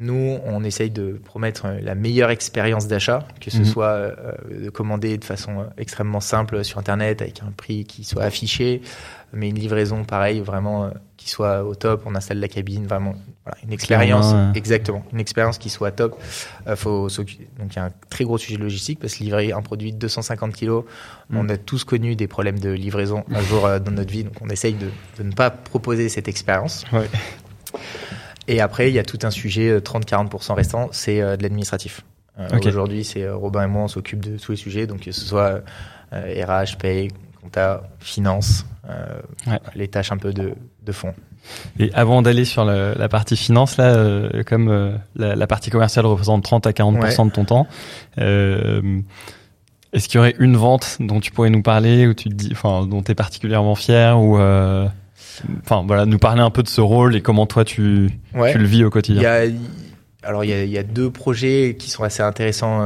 [0.00, 3.64] Nous, on essaye de promettre la meilleure expérience d'achat, que ce mhm.
[3.64, 4.32] soit euh,
[4.64, 8.82] de commander de façon extrêmement simple sur Internet avec un prix qui soit affiché,
[9.32, 12.02] mais une livraison pareil, vraiment euh, qui soit au top.
[12.06, 16.18] On installe la cabine, vraiment voilà, une expérience exactement, une expérience qui soit top.
[16.66, 17.28] Euh, faut donc
[17.72, 20.54] il y a un très gros sujet logistique parce que livrer un produit de 250
[20.54, 20.84] kilos,
[21.30, 21.36] mm.
[21.36, 24.34] on a tous connu des problèmes de livraison un jour euh, dans notre vie, donc
[24.40, 26.84] on essaye de, de ne pas proposer cette expérience.
[26.92, 27.08] Ouais.
[28.48, 32.02] Et après, il y a tout un sujet 30-40% restant, c'est de l'administratif.
[32.64, 35.60] Aujourd'hui, c'est Robin et moi, on s'occupe de tous les sujets, donc que ce soit
[36.12, 37.08] RH, paye,
[37.42, 39.20] compta, finance, euh,
[39.74, 41.14] les tâches un peu de, de fond.
[41.78, 46.42] Et avant d'aller sur la partie finance, là, euh, comme euh, la, partie commerciale représente
[46.44, 47.66] 30 à 40% de ton temps,
[48.16, 52.50] est-ce qu'il y aurait une vente dont tu pourrais nous parler, ou tu te dis,
[52.52, 54.38] enfin, dont tu es particulièrement fier, ou
[55.60, 58.64] enfin voilà, nous parler un peu de ce rôle et comment toi tu, tu le
[58.64, 59.20] vis au quotidien.
[59.20, 59.58] Il y a,
[60.22, 62.80] alors il y, a, il y, a, deux projets qui sont assez intéressants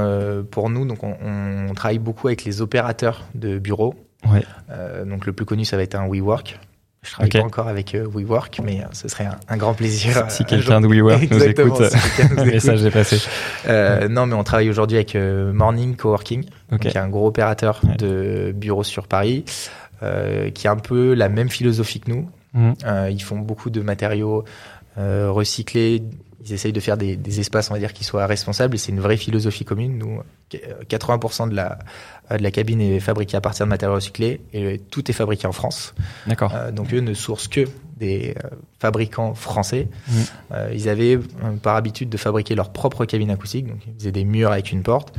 [0.51, 0.87] pour nous.
[0.87, 3.95] Donc on, on, travaille beaucoup avec les opérateurs de bureaux.
[4.31, 4.45] Ouais.
[4.71, 6.59] Euh, donc le plus connu, ça va être un WeWork.
[7.03, 10.25] Je travaille pas encore avec euh, WeWork, mais euh, ce serait un, un grand plaisir.
[10.31, 11.81] Si quelqu'un de WeWork nous écoute,
[12.37, 13.19] le message est passé.
[13.67, 16.91] Euh, non, mais on travaille aujourd'hui avec Morning Coworking, okay.
[16.91, 19.45] qui est un gros opérateur de bureaux sur Paris,
[20.55, 22.31] qui a un peu la même philosophie que nous.
[22.55, 22.73] Mmh.
[23.11, 24.45] ils font beaucoup de matériaux
[24.97, 26.03] recyclés,
[26.45, 28.75] ils essayent de faire des, des, espaces, on va dire, qui soient responsables.
[28.75, 29.99] Et c'est une vraie philosophie commune.
[29.99, 31.79] Nous, 80% de la,
[32.31, 35.53] de la cabine est fabriquée à partir de matériaux recyclés et tout est fabriqué en
[35.53, 35.95] France.
[36.27, 36.53] D'accord.
[36.55, 37.65] Euh, donc eux ne sourcent que
[37.97, 39.89] des euh, fabricants français.
[40.09, 40.13] Mmh.
[40.53, 41.19] Euh, ils avaient
[41.63, 43.67] par habitude de fabriquer leur propre cabine acoustique.
[43.67, 45.15] Donc ils faisaient des murs avec une porte.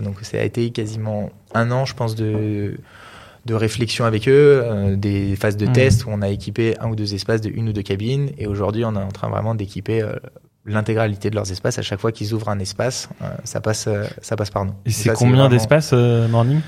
[0.00, 2.78] donc ça a été quasiment un an, je pense, de
[3.44, 5.72] de réflexion avec eux, euh, des phases de mmh.
[5.72, 8.46] test où on a équipé un ou deux espaces de une ou deux cabines et
[8.46, 10.14] aujourd'hui on est en train vraiment d'équiper euh,
[10.66, 11.78] l'intégralité de leurs espaces.
[11.78, 14.74] À chaque fois qu'ils ouvrent un espace, euh, ça passe, euh, ça passe par nous.
[14.86, 15.48] Et c'est combien vraiment...
[15.48, 16.60] d'espaces euh, Morning?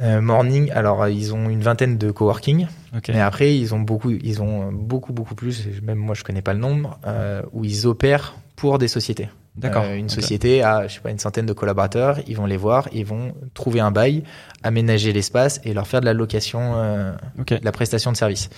[0.00, 3.12] Morning, alors ils ont une vingtaine de coworking, okay.
[3.12, 5.66] mais après ils ont beaucoup, ils ont beaucoup beaucoup plus.
[5.82, 7.00] Même moi je connais pas le nombre
[7.52, 9.28] où ils opèrent pour des sociétés.
[9.58, 9.84] D'accord.
[9.84, 12.18] Euh, une société a, je sais pas, une centaine de collaborateurs.
[12.26, 14.22] Ils vont les voir, ils vont trouver un bail,
[14.62, 17.12] aménager l'espace et leur faire de la location, euh,
[17.46, 18.48] de la prestation de service.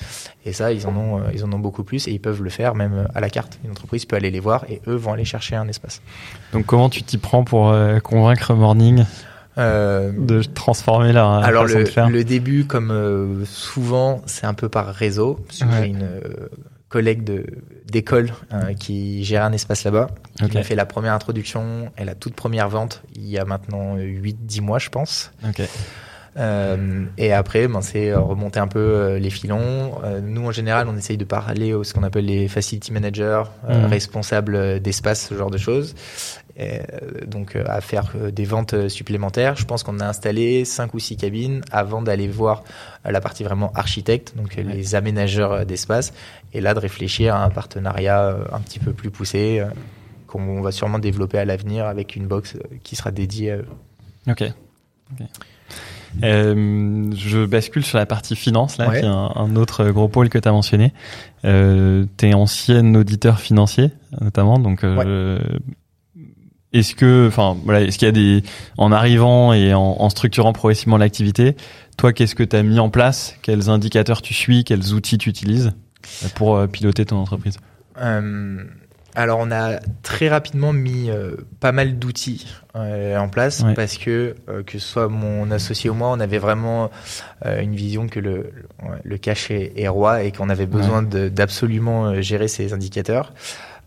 [0.45, 2.51] Et ça, ils en ont, euh, ils en ont beaucoup plus et ils peuvent le
[2.51, 3.59] faire même à la carte.
[3.65, 6.01] Une entreprise peut aller les voir et eux vont aller chercher un espace.
[6.53, 9.05] Donc comment tu t'y prends pour euh, convaincre Morning
[9.59, 12.09] Euh, de transformer leur Alors façon le, de faire?
[12.09, 15.41] le début, comme euh, souvent, c'est un peu par réseau.
[15.61, 15.89] Ouais.
[15.89, 16.49] Une euh,
[16.91, 17.47] collègue de
[17.91, 20.55] d'école euh, qui gère un espace là-bas, qui Ok.
[20.55, 24.61] m'a fait la première introduction et la toute première vente il y a maintenant 8-10
[24.61, 25.33] mois, je pense.
[25.49, 25.63] Ok.
[26.37, 29.99] Euh, et après, ben, c'est remonter un peu euh, les filons.
[30.05, 33.43] Euh, nous, en général, on essaye de parler aux ce qu'on appelle les facility managers,
[33.69, 33.87] euh, Mhm.
[33.87, 35.95] responsables d'espace, ce genre de choses.
[36.57, 36.81] Et,
[37.27, 39.57] donc, à faire des ventes supplémentaires.
[39.57, 42.65] Je pense qu'on a installé cinq ou six cabines avant d'aller voir
[43.05, 44.63] la partie vraiment architecte, donc Ouais.
[44.63, 46.13] les aménageurs d'espace.
[46.53, 49.61] Et là, de réfléchir à un partenariat euh, un petit peu plus poussé.
[49.61, 49.67] euh,
[50.27, 53.67] qu'on va sûrement développer à l'avenir avec une box euh, qui sera dédiée à eux.
[54.29, 54.45] Ok.
[55.13, 55.27] Ok.
[56.25, 59.01] Euh, je bascule sur la partie finance, là, Ouais.
[59.01, 60.93] qui est un, un autre gros pôle que tu as mentionné.
[61.45, 64.59] Euh, tu es ancien auditeur financier, notamment.
[64.59, 65.39] Donc, euh,
[66.73, 68.43] est-ce que, enfin, voilà, est-ce qu'il y a des,
[68.77, 71.57] en arrivant et en, en structurant progressivement l'activité,
[71.97, 73.37] toi, qu'est-ce que tu as mis en place?
[73.43, 74.65] Quels indicateurs tu suis?
[74.65, 75.73] Quels outils tu utilises?
[76.35, 77.59] Pour euh, piloter ton entreprise
[78.01, 78.65] Euh,
[79.17, 83.75] alors on a très rapidement mis euh, pas mal d'outils euh, en place Ouais.
[83.75, 84.37] parce que
[84.67, 86.91] que ce soit mon associé ou moi, on avait vraiment
[87.45, 88.53] une vision que le,
[89.03, 93.33] le, cash est, est roi et qu'on avait besoin d'absolument gérer ces indicateurs.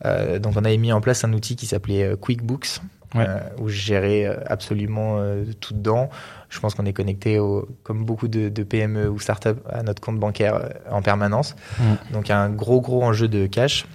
[0.04, 2.82] Donc on avait mis en place un outil qui s'appelait QuickBooks
[3.16, 3.26] Ouais.
[3.28, 6.10] euh, où je gérais euh, absolument euh, tout dedans.
[6.50, 10.02] Je pense qu'on est connecté au, comme beaucoup de, de PME ou startups à notre
[10.02, 11.56] compte bancaire euh, en permanence.
[12.12, 13.86] Donc un gros gros enjeu de cash.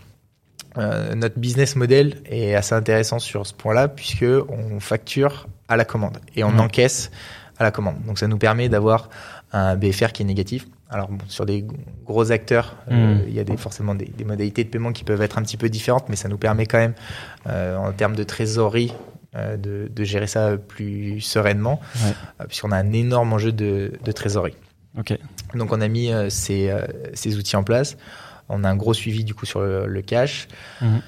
[0.76, 5.85] Euh, notre business model est assez intéressant sur ce point-là puisque on facture à la
[5.85, 7.11] commande et on encaisse
[7.59, 7.96] à la commande.
[8.07, 9.09] Donc ça nous permet d'avoir
[9.52, 10.66] un BFR qui est négatif.
[10.90, 11.66] Alors bon, sur des
[12.07, 13.24] gros acteurs, euh, Mhm.
[13.29, 15.59] il y a des, forcément des, des modalités de paiement qui peuvent être un petit
[15.59, 16.94] peu différentes, mais ça nous permet quand même,
[17.46, 18.94] euh, en termes de trésorerie,
[19.37, 22.46] euh, de, de gérer ça plus sereinement, Ouais.
[22.46, 24.57] puisqu'on a un énorme enjeu de, de trésorerie.
[25.55, 26.74] Donc on a mis ces,
[27.14, 27.96] ces outils en place.
[28.48, 30.48] On a un gros suivi du coup sur le, le cash.
[30.81, 31.03] Mhm.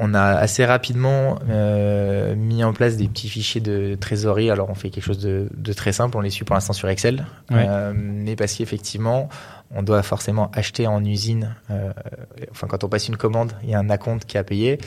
[0.00, 4.48] On a assez rapidement euh, mis en place des petits fichiers de trésorerie.
[4.50, 6.16] Alors on fait quelque chose de, de très simple.
[6.16, 7.66] On les suit pour l'instant sur Excel, Ouais.
[7.68, 9.28] Euh, mais parce qu'effectivement
[9.74, 11.54] on doit forcément acheter en usine.
[11.70, 11.90] euh,
[12.52, 14.78] enfin quand on passe une commande, il y a un acompte qui à payer.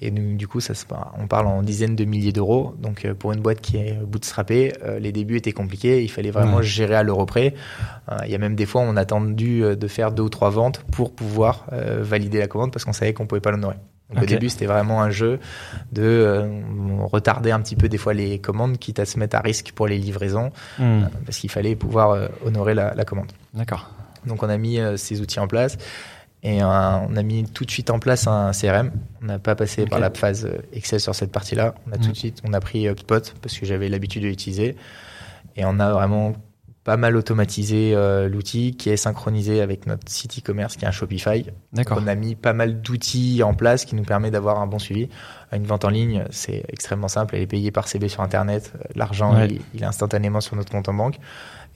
[0.00, 0.84] Et nous, du coup, ça, se-
[1.18, 2.76] on parle en dizaines de milliers d'euros.
[2.78, 6.04] Donc, euh, pour une boîte qui est bootstrappée, euh, les débuts étaient compliqués.
[6.04, 7.54] Il fallait vraiment gérer à l'euro près.
[8.24, 10.84] Il y a même des fois, on a attendu de faire deux ou trois ventes
[10.92, 13.76] pour pouvoir valider la commande parce qu'on savait qu'on pouvait pas l'honorer.
[14.10, 15.38] Donc, au début, c'était vraiment un jeu
[15.92, 16.48] de euh,
[17.04, 19.86] retarder un petit peu des fois les commandes, quitte à se mettre à risque pour
[19.86, 21.02] les livraisons, Hmm.
[21.02, 23.30] euh, parce qu'il fallait pouvoir euh, honorer la, la commande.
[23.52, 23.90] D'accord.
[24.26, 25.76] Donc on a mis ces outils en place
[26.42, 26.68] et on
[27.16, 28.90] a mis tout de suite en place un CRM.
[29.22, 31.74] On n'a pas passé par la phase Excel sur cette partie-là.
[31.86, 32.12] On a tout Mm.
[32.12, 34.76] de suite, on a pris HubSpot parce que j'avais l'habitude de l'utiliser
[35.56, 36.32] et on a vraiment
[36.88, 40.90] pas mal automatisé euh, l'outil qui est synchronisé avec notre site e-commerce qui est un
[40.90, 41.44] Shopify.
[41.74, 41.98] D'accord.
[42.02, 45.10] on a mis pas mal d'outils en place qui nous permet d'avoir un bon suivi.
[45.52, 47.36] Une vente en ligne, c'est extrêmement simple.
[47.36, 48.72] Elle est payée par CB sur Internet.
[48.94, 49.48] L'argent, Ouais.
[49.50, 51.16] il, il est instantanément sur notre compte en banque.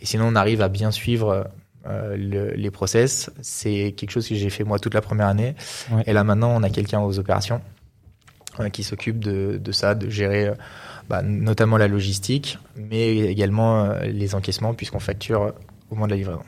[0.00, 1.44] Et sinon, on arrive à bien suivre
[1.86, 3.30] euh, le- les process.
[3.42, 5.54] C'est quelque chose que j'ai fait moi toute la première année.
[5.92, 6.04] Ouais.
[6.06, 7.60] Et là, maintenant, on a quelqu'un aux opérations
[8.60, 10.52] euh, qui s'occupe de, de ça, de gérer
[11.08, 15.52] bah, notamment la logistique, mais également euh, les encaissements, puisqu'on facture
[15.90, 16.42] au moment de la livraison.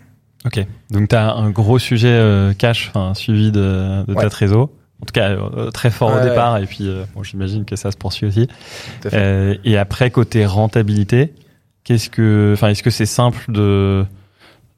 [0.47, 0.65] Ok.
[0.91, 4.23] Donc tu as un gros sujet euh, cash, enfin suivi de, de Ouais.
[4.23, 4.71] ta trésor.
[5.03, 6.29] En tout cas, euh, très fort Ouais, au ouais.
[6.31, 8.49] départ, et puis bon, j'imagine que ça se poursuit aussi.
[9.65, 11.33] Et après, côté rentabilité,
[11.83, 14.05] qu'est-ce que, enfin, est-ce que c'est simple de,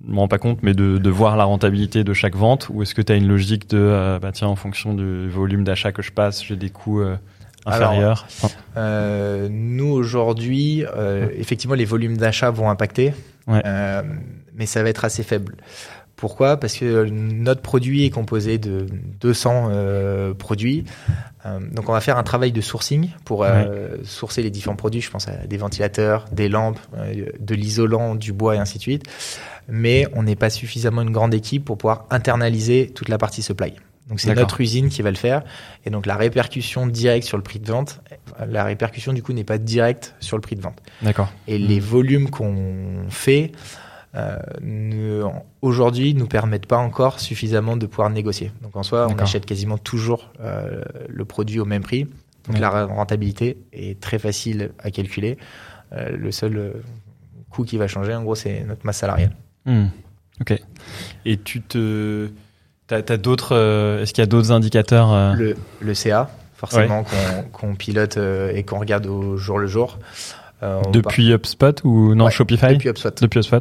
[0.05, 2.83] je me rends pas compte, mais de, de voir la rentabilité de chaque vente, ou
[2.83, 5.93] est-ce que tu as une logique de, euh, bah tiens, en fonction du volume d'achat
[5.93, 7.17] que je passe, j'ai des coûts euh,
[7.67, 8.27] Alors,
[8.77, 13.13] Euh, nous aujourd'hui, euh, effectivement, les volumes d'achat vont impacter,
[13.47, 13.63] Ouais.
[13.65, 14.03] euh,
[14.55, 15.57] mais ça va être assez faible.
[16.17, 16.57] Pourquoi?
[16.57, 18.87] Parce que notre produit est composé de
[19.21, 20.85] 200 euh, produits.
[21.45, 25.03] Euh, donc on va faire un travail de sourcing pour euh, sourcer les différents produits.
[25.03, 26.79] Je pense à des ventilateurs, des lampes,
[27.39, 29.05] de l'isolant, du bois et ainsi de suite.
[29.69, 33.75] Mais on n'est pas suffisamment une grande équipe pour pouvoir internaliser toute la partie supply.
[34.09, 35.43] Donc c'est notre usine qui va le faire.
[35.85, 38.01] Et donc la répercussion directe sur le prix de vente,
[38.49, 40.81] la répercussion du coup n'est pas directe sur le prix de vente.
[41.03, 41.33] D'accord.
[41.49, 43.53] Et les volumes qu'on fait,
[44.15, 45.29] euh,
[45.61, 48.53] aujourd'hui nous permettent pas encore suffisamment de pouvoir négocier.
[48.63, 52.07] Donc en soi, on achète quasiment toujours euh, le produit au même prix.
[52.47, 55.37] Donc la rentabilité est très facile à calculer.
[55.93, 56.73] Euh, le seul euh,
[57.51, 59.37] coût qui va changer, en gros, c'est notre masse salariale.
[59.65, 59.87] Hmm.
[60.41, 60.61] Ok.
[61.25, 62.31] Et tu te,
[62.87, 67.43] t'as, as, d'autres, euh, est-ce qu'il y a d'autres indicateurs le, le CA, forcément, qu'on,
[67.53, 69.99] qu'on pilote et qu'on regarde au jour le jour.
[70.63, 73.11] Euh, depuis HubSpot ou non Shopify Depuis HubSpot.
[73.21, 73.61] Depuis HubSpot,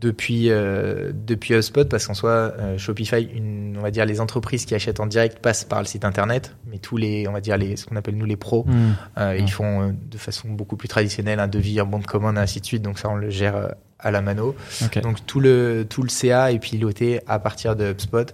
[0.00, 4.64] Depuis euh, depuis HubSpot parce qu'en soi euh, Shopify, une, on va dire les entreprises
[4.64, 7.56] qui achètent en direct passent par le site internet, mais tous les on va dire
[7.56, 8.94] les ce qu'on appelle nous les pros, hmm.
[9.36, 9.48] ils hmm.
[9.48, 12.82] font de façon beaucoup plus traditionnelle un devis, un bon de commande, ainsi de suite.
[12.82, 13.74] Donc ça on le gère
[14.04, 14.54] à la mano.
[15.02, 18.32] Donc tout le tout le CA est piloté à partir de HubSpot,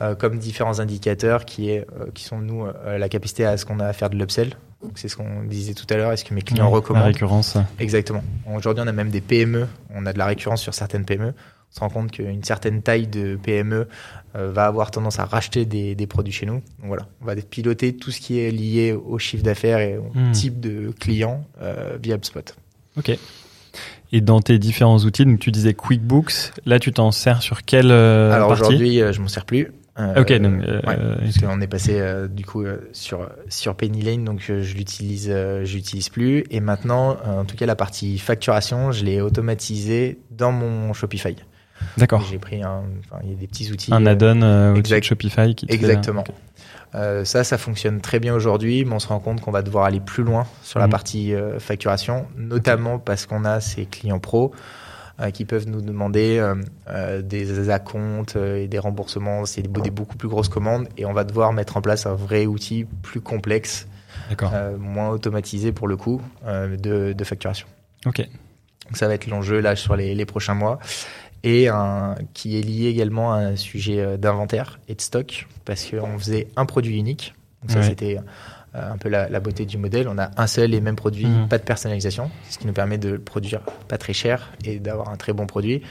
[0.00, 3.86] euh, comme différents indicateurs qui est qui sont nous la capacité à ce qu'on a
[3.86, 4.54] à faire de l'upsell.
[4.94, 6.12] C'est ce qu'on disait tout à l'heure.
[6.12, 7.56] Est-ce que mes clients recommandent La récurrence.
[7.80, 8.22] Exactement.
[8.54, 9.66] Aujourd'hui, on a même des PME.
[9.92, 11.34] On a de la récurrence sur certaines PME.
[11.70, 13.88] On se rend compte qu'une certaine taille de PME
[14.36, 16.62] euh, va avoir tendance à racheter des, des, produits chez nous.
[16.78, 20.10] Donc voilà, on va piloter tout ce qui est lié au chiffre d'affaires et au
[20.14, 20.32] hmm.
[20.32, 22.56] type de client euh, via HubSpot.
[22.96, 23.18] Ok.
[24.10, 27.90] Et dans tes différents outils, donc tu disais QuickBooks, là tu t'en sers sur quelle
[27.90, 29.70] euh, Alors aujourd'hui, euh, je m'en sers plus.
[29.98, 34.24] Euh, ok, donc euh, parce qu'on est passé euh, du coup sur sur Penny Lane,
[34.24, 36.44] donc je l'utilise, j'utilise plus.
[36.50, 41.34] Et maintenant, en tout cas, la partie facturation, je l'ai automatisée dans mon Shopify.
[41.98, 42.24] D'accord.
[42.30, 43.92] J'ai pris un, enfin, il y a des petits outils.
[43.92, 45.66] Un add-on exact, Shopify qui.
[45.68, 46.24] Exactement.
[46.94, 49.84] Euh, ça, ça fonctionne très bien aujourd'hui, mais on se rend compte qu'on va devoir
[49.84, 50.90] aller plus loin sur la mmh.
[50.90, 54.54] partie facturation, notamment parce qu'on a ces clients pros
[55.20, 56.54] euh, qui peuvent nous demander euh,
[56.88, 59.46] euh, des acomptes et des remboursements.
[59.46, 62.46] C'est des, beaucoup plus grosses commandes et on va devoir mettre en place un vrai
[62.46, 63.88] outil plus complexe,
[64.78, 67.66] moins automatisé pour le coup, de, de, facturation.
[68.06, 68.18] Ok.
[68.18, 70.78] Donc ça va être l'enjeu là sur les, les prochains mois
[71.44, 76.18] et un, qui est lié également à un sujet d'inventaire et de stock parce qu'on
[76.18, 77.34] faisait un produit unique.
[77.62, 78.18] Donc ça, c'était
[78.74, 80.08] euh, un peu la, beauté du modèle.
[80.08, 81.48] On a un seul et même produit, mmh.
[81.48, 85.16] pas de personnalisation, ce qui nous permet de produire pas très cher et d'avoir un
[85.16, 85.82] très bon produit.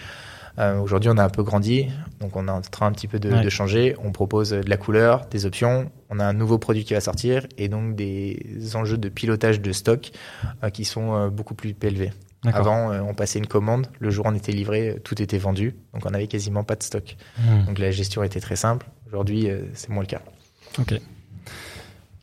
[0.60, 1.88] Euh, Aujourd'hui, on a un peu grandi,
[2.20, 3.96] donc on est en train un petit peu de, de, changer.
[4.04, 5.92] On propose de la couleur, des options.
[6.10, 9.72] On a un nouveau produit qui va sortir et donc des enjeux de pilotage de
[9.72, 10.12] stock
[10.64, 12.12] euh, qui sont euh, beaucoup plus élevés.
[12.54, 16.06] Avant, on passait une commande, le jour où on était livré, tout était vendu, donc
[16.06, 17.18] on avait quasiment pas de stock.
[17.40, 17.66] Mmh.
[17.66, 18.88] Donc la gestion était très simple.
[19.08, 20.22] Aujourd'hui, c'est moins le cas.
[20.80, 21.00] Ok.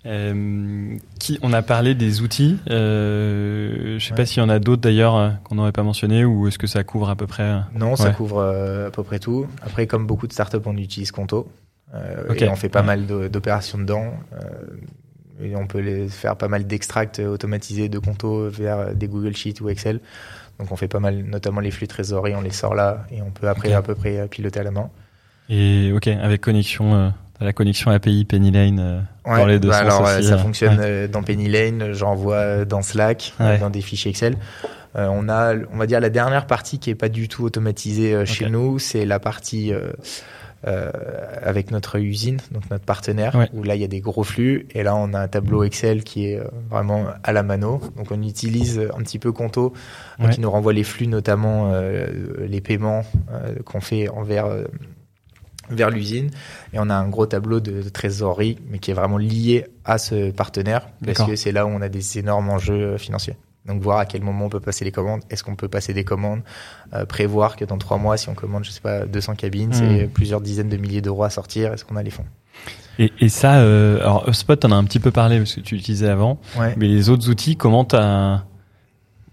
[0.06, 2.58] Euh, qui, on a parlé des outils.
[2.68, 6.26] Euh, je sais pas s'il y en a d'autres d'ailleurs euh, qu'on n'aurait pas mentionné
[6.26, 9.18] ou est-ce que ça couvre à peu près euh, Non, ça couvre à peu près
[9.18, 9.46] tout.
[9.62, 11.48] Après, comme beaucoup de startups, on utilise Conto
[12.36, 14.12] et on fait pas mal d'opérations dedans.
[15.42, 19.60] Et on peut les faire pas mal d'extracts automatisés de Conto vers des Google Sheets
[19.60, 20.00] ou Excel.
[20.58, 23.30] Donc on fait pas mal, notamment les flux trésorerie, on les sort là et on
[23.30, 24.90] peut après à peu près piloter à la main.
[25.48, 30.08] Et ok, avec connexion la connexion API Penny Lane euh, dans les deux bah sens
[30.08, 34.36] alors, ça euh, fonctionne euh, dans Penny Lane, j'envoie dans Slack, dans des fichiers Excel.
[34.94, 38.48] on a, on va dire, la dernière partie qui est pas du tout automatisée chez
[38.48, 39.72] nous, c'est la partie
[40.64, 44.82] avec notre usine, donc notre partenaire, où là il y a des gros flux, et
[44.82, 47.80] là on a un tableau Excel qui est vraiment à la mano.
[47.96, 49.72] Donc on utilise un petit peu Conto,
[50.30, 51.72] qui nous renvoie les flux, notamment
[52.38, 53.04] les paiements
[53.64, 54.46] qu'on fait envers
[55.70, 56.30] vers l'usine.
[56.72, 60.30] Et on a un gros tableau de, trésorerie mais qui est vraiment lié à ce
[60.30, 63.36] partenaire parce que c'est là où on a des énormes enjeux financiers.
[63.66, 66.04] Donc voir à quel moment on peut passer les commandes, est-ce qu'on peut passer des
[66.04, 66.40] commandes,
[66.92, 70.06] euh, prévoir que dans trois mois si on commande je sais pas 200 cabines, c'est
[70.06, 70.10] hmm.
[70.10, 72.26] plusieurs dizaines de milliers d'euros à sortir, est-ce qu'on a les fonds?
[72.98, 75.76] Et, et ça, euh, alors HubSpot, t'en as un petit peu parlé parce que tu
[75.76, 76.38] l'utilisais avant,
[76.76, 78.42] mais les autres outils, comment t'as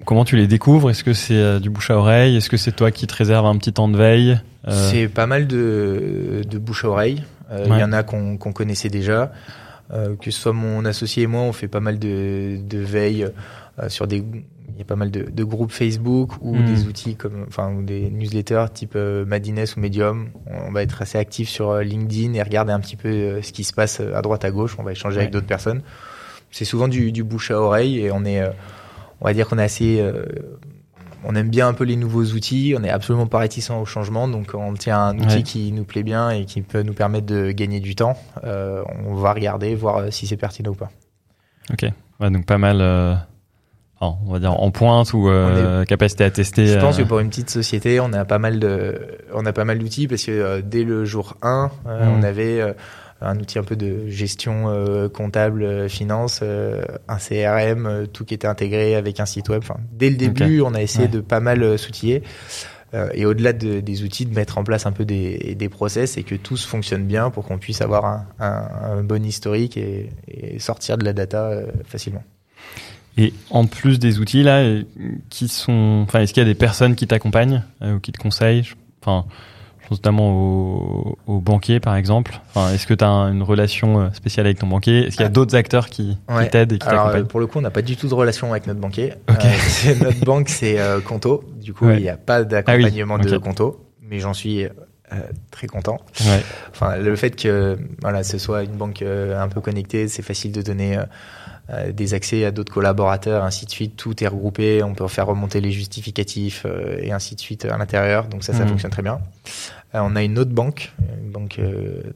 [0.05, 0.89] Comment tu les découvres?
[0.89, 2.35] Est-ce que c'est euh, du bouche à oreille?
[2.35, 4.39] Est-ce que c'est toi qui te réserves un petit temps de veille?
[4.67, 7.23] Euh, C'est pas mal de, de bouche à oreille.
[7.51, 9.31] Euh, il y en a qu'on connaissait déjà.
[9.91, 13.27] que ce soit mon associé et moi, on fait pas mal de, de veille
[13.89, 14.23] sur des.
[14.73, 16.65] Il y a pas mal de, de groupes Facebook ou hmm.
[16.65, 20.29] des outils comme, enfin, ou des newsletters type Madines ou Medium.
[20.47, 23.73] On va être assez actif sur LinkedIn et regarder un petit peu ce qui se
[23.73, 24.77] passe à droite à gauche.
[24.79, 25.81] On va échanger avec d'autres personnes.
[26.51, 28.41] C'est souvent du, du bouche à oreille et on est
[29.21, 30.25] on va dire qu'on est assez euh,
[31.23, 34.27] on aime bien un peu les nouveaux outils, on n'est absolument pas réticent au changement,
[34.27, 37.51] donc on tient un outil qui nous plaît bien et qui peut nous permettre de
[37.51, 38.17] gagner du temps.
[38.43, 40.89] Euh, on va regarder, voir euh, si c'est pertinent ou pas.
[41.71, 41.85] Ok,
[42.19, 42.81] donc pas mal,
[44.01, 45.29] on va dire en pointe ou
[45.87, 46.67] capacité à tester.
[46.67, 48.99] Je pense que pour une petite société, on a pas mal de,
[49.34, 51.69] on a pas mal d'outils parce que dès le jour 1, mm.
[51.86, 52.76] on avait
[53.21, 58.34] un outil un peu de gestion euh, comptable, euh, finance, euh, un CRM, tout qui
[58.34, 59.61] était intégré avec un site web.
[59.63, 62.23] Enfin, dès le début, on a essayé de pas mal s'outiller.
[62.93, 66.17] Euh, et au-delà de, des outils, de mettre en place un peu des, des process
[66.17, 69.78] et que tout se fonctionne bien pour qu'on puisse avoir un, un, un, bon historique
[69.78, 72.23] et, et, sortir de la data euh, facilement.
[73.18, 74.64] Et en plus des outils là,
[75.30, 78.20] qui sont, enfin, est-ce qu'il y a des personnes qui t'accompagnent euh, ou qui te
[78.20, 78.68] conseillent?
[79.01, 79.26] Enfin,
[79.82, 82.39] je pense notamment aux, aux banquiers par exemple.
[82.49, 85.07] Enfin, est-ce que tu as une relation euh, spéciale avec ton banquier?
[85.07, 85.30] Est-ce qu'il y a ah.
[85.30, 86.45] d'autres acteurs qui, ouais.
[86.45, 87.26] qui t'aident et qui t'accompagnent?
[87.26, 89.14] Pour le coup, on n'a pas du tout de relation avec notre banquier.
[89.30, 89.49] Okay.
[89.88, 91.43] Euh, notre banque, c'est euh, Conto.
[91.62, 91.97] Du coup, ouais.
[91.97, 93.30] il n'y a pas d'accompagnement ah oui.
[93.30, 93.43] de okay.
[93.43, 94.68] Conto, mais j'en suis
[95.14, 95.18] euh,
[95.49, 95.99] très content.
[96.22, 96.41] Ouais.
[96.70, 100.53] Enfin, le fait que voilà, ce soit une banque euh, un peu connectée, c'est facile
[100.53, 101.03] de donner euh,
[101.93, 103.95] des accès à d'autres collaborateurs, ainsi de suite.
[103.95, 107.78] Tout est regroupé, on peut faire remonter les justificatifs euh, et ainsi de suite à
[107.78, 108.28] l'intérieur.
[108.28, 108.69] Donc ça, ça mmh.
[108.69, 109.19] fonctionne très bien.
[109.95, 110.91] Euh, on a une autre banque,
[111.24, 111.59] une banque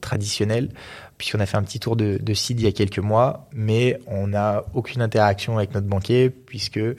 [0.00, 0.70] traditionnelle,
[1.18, 3.98] puisqu'on a fait un petit tour de, de site il y a quelques mois, mais
[4.06, 6.94] on n'a aucune interaction avec notre banquier puisque euh,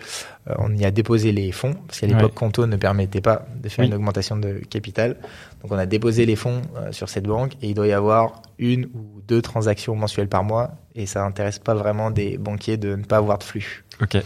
[0.57, 2.35] on y a déposé les fonds, parce qu'à l'époque ouais.
[2.35, 3.89] Conto ne permettait pas de faire oui.
[3.89, 5.17] une augmentation de capital.
[5.61, 8.41] Donc on a déposé les fonds euh, sur cette banque et il doit y avoir
[8.57, 12.95] une ou deux transactions mensuelles par mois et ça n'intéresse pas vraiment des banquiers de
[12.95, 13.85] ne pas avoir de flux.
[14.01, 14.17] Ok.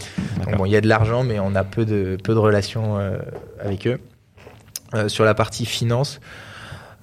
[0.44, 2.98] Donc bon, il y a de l'argent, mais on a peu de peu de relations
[2.98, 3.18] euh,
[3.60, 4.00] avec eux.
[4.94, 6.18] Euh, sur la partie finance,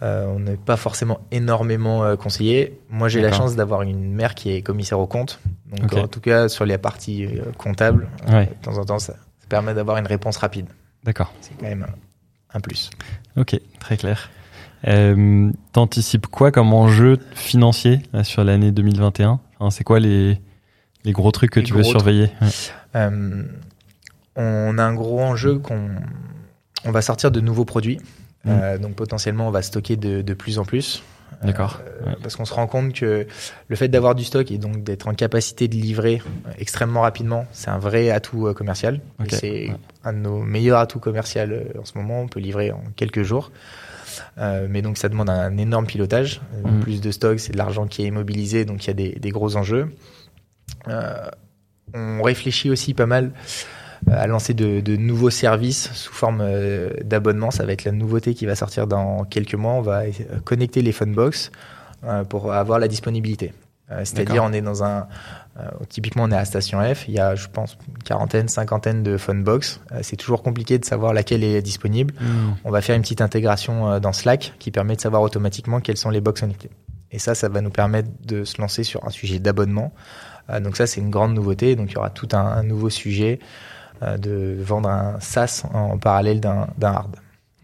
[0.02, 2.80] euh, on n'est pas forcément énormément conseillé.
[2.90, 5.40] Moi, j'ai la chance d'avoir une mère qui est commissaire au compte.
[5.68, 6.02] Donc, okay.
[6.02, 8.48] en tout cas, sur les parties comptables, ouais.
[8.48, 10.66] de temps en temps, ça, ça permet d'avoir une réponse rapide.
[11.04, 11.32] D'accord.
[11.42, 11.86] C'est quand même
[12.54, 12.90] un plus.
[13.38, 14.32] Ok, très clair.
[15.74, 20.40] T'anticipes quoi comme enjeu financier là, sur l'année 2021 enfin, C'est quoi les,
[21.04, 22.48] les gros trucs que les tu veux surveiller ouais.
[22.96, 23.44] euh,
[24.36, 25.90] On a un gros enjeu qu'on
[26.86, 28.00] on va sortir de nouveaux produits.
[28.46, 28.50] Mmh.
[28.50, 31.04] Euh, donc potentiellement, on va stocker de, de plus en plus.
[31.44, 31.82] D'accord.
[31.86, 32.16] Euh, ouais.
[32.22, 33.28] Parce qu'on se rend compte que
[33.68, 36.22] le fait d'avoir du stock et donc d'être en capacité de livrer
[36.58, 39.00] extrêmement rapidement, c'est un vrai atout commercial.
[39.20, 39.36] Okay.
[39.36, 39.76] C'est ouais.
[40.04, 41.42] un de nos meilleurs atouts commerciaux
[41.80, 42.22] en ce moment.
[42.22, 43.52] On peut livrer en quelques jours.
[44.40, 46.42] Euh, mais donc ça demande un énorme pilotage.
[46.64, 46.80] Mmh.
[46.80, 49.30] Plus de stock, c'est de l'argent qui est immobilisé, donc il y a des, des
[49.32, 49.92] gros enjeux.
[51.94, 53.32] on réfléchit aussi pas mal
[54.12, 57.52] à lancer de, de, nouveaux services sous forme euh, d'abonnement.
[57.52, 59.74] Ça va être la nouveauté qui va sortir dans quelques mois.
[59.74, 60.04] On va
[60.46, 61.52] connecter les Funbox
[62.04, 63.54] euh, pour avoir la disponibilité.
[63.92, 65.08] Euh, c'est-à-dire, on est dans un.
[65.90, 67.08] Typiquement, on est à Station F.
[67.08, 69.82] Il y a, je pense, une quarantaine, cinquantaine de Funbox.
[70.02, 72.14] c'est toujours compliqué de savoir laquelle est disponible.
[72.20, 72.26] Mmh.
[72.64, 76.10] On va faire une petite intégration dans Slack qui permet de savoir automatiquement quelles sont
[76.10, 76.72] les box connectées.
[77.12, 79.94] Et ça, ça va nous permettre de se lancer sur un sujet d'abonnement.
[80.62, 81.76] donc ça, c'est une grande nouveauté.
[81.76, 83.40] Donc il y aura tout un, un nouveau sujet
[84.02, 87.18] euh, de vendre un SaaS en parallèle d'un hard.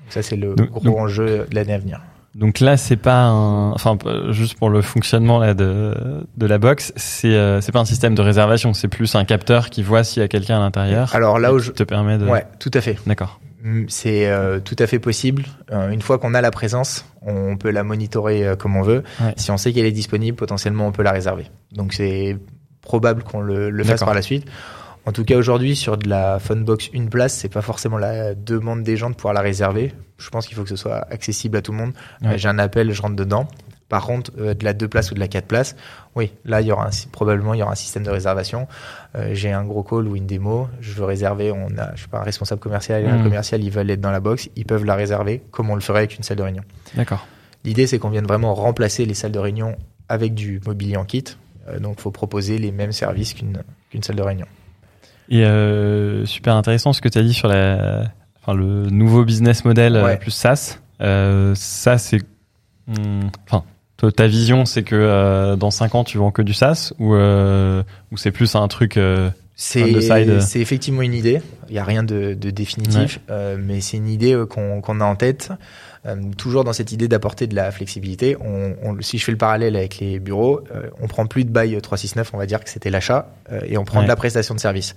[0.10, 2.02] Ça, c'est le donc, gros donc, enjeu de l'année à venir.
[2.36, 3.98] Donc là, c'est pas un, enfin
[4.32, 5.96] juste pour le fonctionnement là de
[6.36, 9.70] de la box, c'est euh, c'est pas un système de réservation, c'est plus un capteur
[9.70, 11.16] qui voit s'il y a quelqu'un à l'intérieur.
[11.16, 12.26] Alors là où je te permet de.
[12.26, 12.98] Ouais, tout à fait.
[13.08, 13.40] D'accord.
[13.88, 15.46] C'est euh, tout à fait possible.
[15.72, 19.04] Euh, une fois qu'on a la présence, on peut la monitorer euh, comme on veut.
[19.20, 19.34] Ouais.
[19.38, 21.46] Si on sait qu'elle est disponible, potentiellement on peut la réserver.
[21.72, 22.38] Donc c'est
[22.82, 24.46] probable qu'on le, le fasse par la suite.
[25.06, 28.84] En tout cas, aujourd'hui, sur de la Funbox une place, c'est pas forcément la demande
[28.84, 29.94] des gens de pouvoir la réserver.
[30.18, 31.94] Je pense qu'il faut que ce soit accessible à tout le monde.
[32.22, 32.30] Ouais.
[32.30, 33.48] Euh, J'ai un appel, je rentre dedans.
[33.88, 35.76] Par contre, euh, de la deux places ou de la quatre places,
[36.16, 38.68] oui, là, il y aura un, probablement il y aura un système de réservation.
[39.16, 41.52] Euh, J'ai un gros call ou une démo, je veux réserver.
[41.52, 43.12] On a, je sais pas, un responsable commercial et mmh.
[43.12, 45.82] un commercial, ils veulent être dans la box, ils peuvent la réserver comme on le
[45.82, 46.64] ferait avec une salle de réunion.
[46.96, 47.28] D'accord.
[47.64, 49.76] L'idée, c'est qu'on vienne vraiment remplacer les salles de réunion
[50.10, 51.24] avec du mobilier en kit.
[51.68, 54.48] Euh, donc, il faut proposer les mêmes services qu'une qu salle de réunion.
[55.30, 58.04] Et euh, super intéressant ce que tu as dit sur la,
[58.42, 60.18] enfin, le nouveau business model euh, ouais.
[60.18, 60.80] plus SaaS.
[61.02, 62.22] Euh, ça, c'est.
[62.88, 63.64] Hmm, enfin,
[64.12, 67.84] ta vision, c'est que euh, dans 5 ans, tu vends que du SaaS ou, euh,
[68.12, 69.00] ou c'est plus un truc.
[69.56, 71.42] C'est effectivement une idée.
[71.70, 73.56] Il n'y a rien de, de définitif, ouais.
[73.58, 75.52] mais c'est une idée qu'on qu a en tête.
[76.06, 78.38] Euh, toujours dans cette idée d'apporter de la flexibilité.
[78.40, 81.50] On, on, si je fais le parallèle avec les bureaux, euh, on prend plus de
[81.50, 84.04] bail 369, on va dire que c'était l'achat, euh, et on prend ouais.
[84.04, 84.96] de la prestation de service.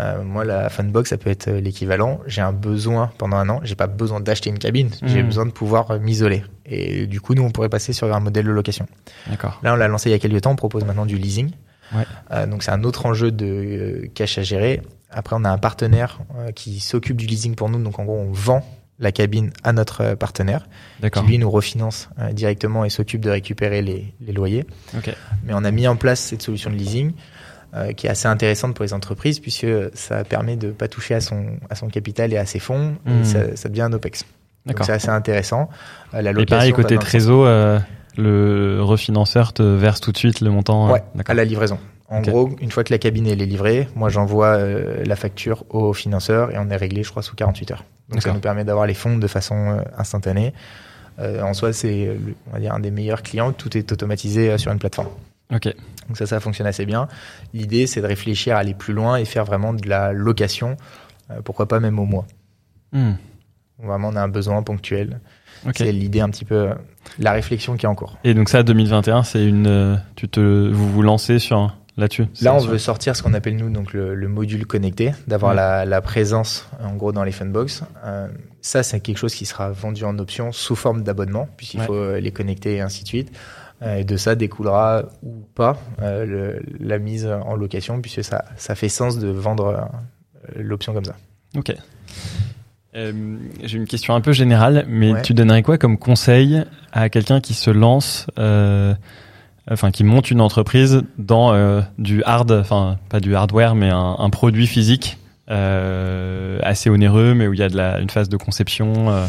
[0.00, 2.20] Euh, moi, la Funbox, ça peut être l'équivalent.
[2.26, 5.08] J'ai un besoin pendant un an, j'ai pas besoin d'acheter une cabine, mmh.
[5.08, 6.44] j'ai besoin de pouvoir m'isoler.
[6.64, 8.86] Et du coup, nous, on pourrait passer sur un modèle de location.
[9.26, 9.60] D'accord.
[9.62, 11.50] Là, on l'a lancé il y a quelques temps, on propose maintenant du leasing.
[11.94, 12.04] Ouais.
[12.30, 14.82] Euh, donc c'est un autre enjeu de cash à gérer.
[15.10, 17.82] Après, on a un partenaire euh, qui s'occupe du leasing pour nous.
[17.82, 18.64] Donc en gros, on vend
[18.98, 20.66] la cabine à notre partenaire,
[21.12, 24.66] qui lui nous refinance euh, directement et s'occupe de récupérer les, les loyers.
[24.96, 25.14] Okay.
[25.44, 27.12] Mais on a mis en place cette solution de leasing
[27.74, 31.20] euh, qui est assez intéressante pour les entreprises puisque ça permet de pas toucher à
[31.20, 32.96] son à son capital et à ses fonds.
[33.04, 33.20] Mmh.
[33.20, 34.24] Et ça, ça, devient un opex.
[34.82, 35.68] C'est assez intéressant.
[36.14, 37.78] Euh, la location, et pareil côté trésor, euh,
[38.18, 40.90] le refinanceur te verse tout de suite le montant.
[40.90, 41.78] Ouais, à la livraison.
[42.08, 45.64] En gros, une fois que la cabine elle est livrée, moi j'envoie euh, la facture
[45.68, 47.84] au financeur et on est réglé, je crois, sous 48 heures.
[48.08, 50.52] Donc ça nous permet d'avoir les fonds de façon euh, instantanée.
[51.20, 52.16] Euh, en soi, c'est
[52.48, 53.52] on va dire un des meilleurs clients.
[53.52, 55.08] Tout est automatisé sur une plateforme.
[55.54, 55.66] Ok.
[56.08, 57.08] Donc ça, ça fonctionne assez bien.
[57.54, 60.76] L'idée, c'est de réfléchir à aller plus loin et faire vraiment de la location.
[61.44, 62.26] pourquoi pas même au mois.
[62.92, 63.12] Hmm.
[63.80, 65.20] Vraiment, on a un besoin ponctuel.
[65.74, 66.70] C'est l'idée un petit peu,
[67.18, 68.16] la réflexion qui est en cours.
[68.24, 72.26] Et donc ça, 2021, c'est une, tu te, vous vous lancez sur là-dessus?
[72.40, 76.66] Là, on veut sortir ce qu'on appelle nous donc le, module connecté, d'avoir la, présence
[76.82, 77.82] en gros dans les funbox.
[78.04, 78.28] Euh,
[78.62, 82.20] ça, c'est quelque chose qui sera vendu en option sous forme d'abonnement, puisqu'il faut euh,
[82.20, 83.32] les connecter et ainsi de suite.
[83.82, 88.88] Euh, et de ça découlera ou pas la mise en location, puisque ça, ça fait
[88.88, 89.88] sens de vendre
[90.56, 91.16] l'option comme ça.
[91.56, 91.74] Ok.
[92.94, 97.54] J'ai une question un peu générale, mais tu donnerais quoi comme conseil à quelqu'un qui
[97.54, 98.26] se lance
[99.70, 104.16] enfin qui monte une entreprise dans euh, du hard, enfin pas du hardware, mais un,
[104.18, 105.18] un produit physique
[105.50, 109.26] euh, assez onéreux, mais où il y a de la, une phase de conception euh,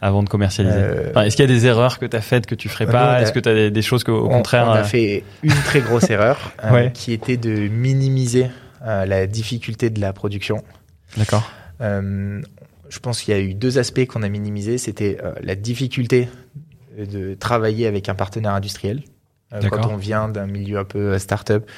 [0.00, 0.76] avant de commercialiser.
[0.76, 2.86] Euh, enfin, Est-ce qu'il y a des erreurs que tu as faites que tu ferais
[2.86, 5.80] pas Est-ce que tu as des, des, choses qu'au contraire On a fait une très
[5.80, 6.52] grosse erreur
[6.94, 8.48] qui était de minimiser
[8.84, 10.62] la difficulté de la production.
[11.16, 11.50] D'accord.
[12.90, 14.76] Je pense qu'il y a eu deux aspects qu'on a minimisés.
[14.76, 16.28] C'était la difficulté
[16.98, 19.02] de travailler avec un partenaire industriel.
[19.52, 21.68] Euh, quand on vient d'un milieu un peu euh, start-up,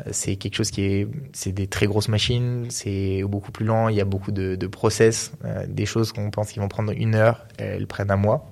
[0.00, 3.88] euh, c'est quelque chose qui est, c'est des très grosses machines, c'est beaucoup plus lent,
[3.88, 5.32] il y a beaucoup de, de process,
[5.68, 8.50] des choses qu'on pense qu'ils vont prendre une heure, elles prennent un mois.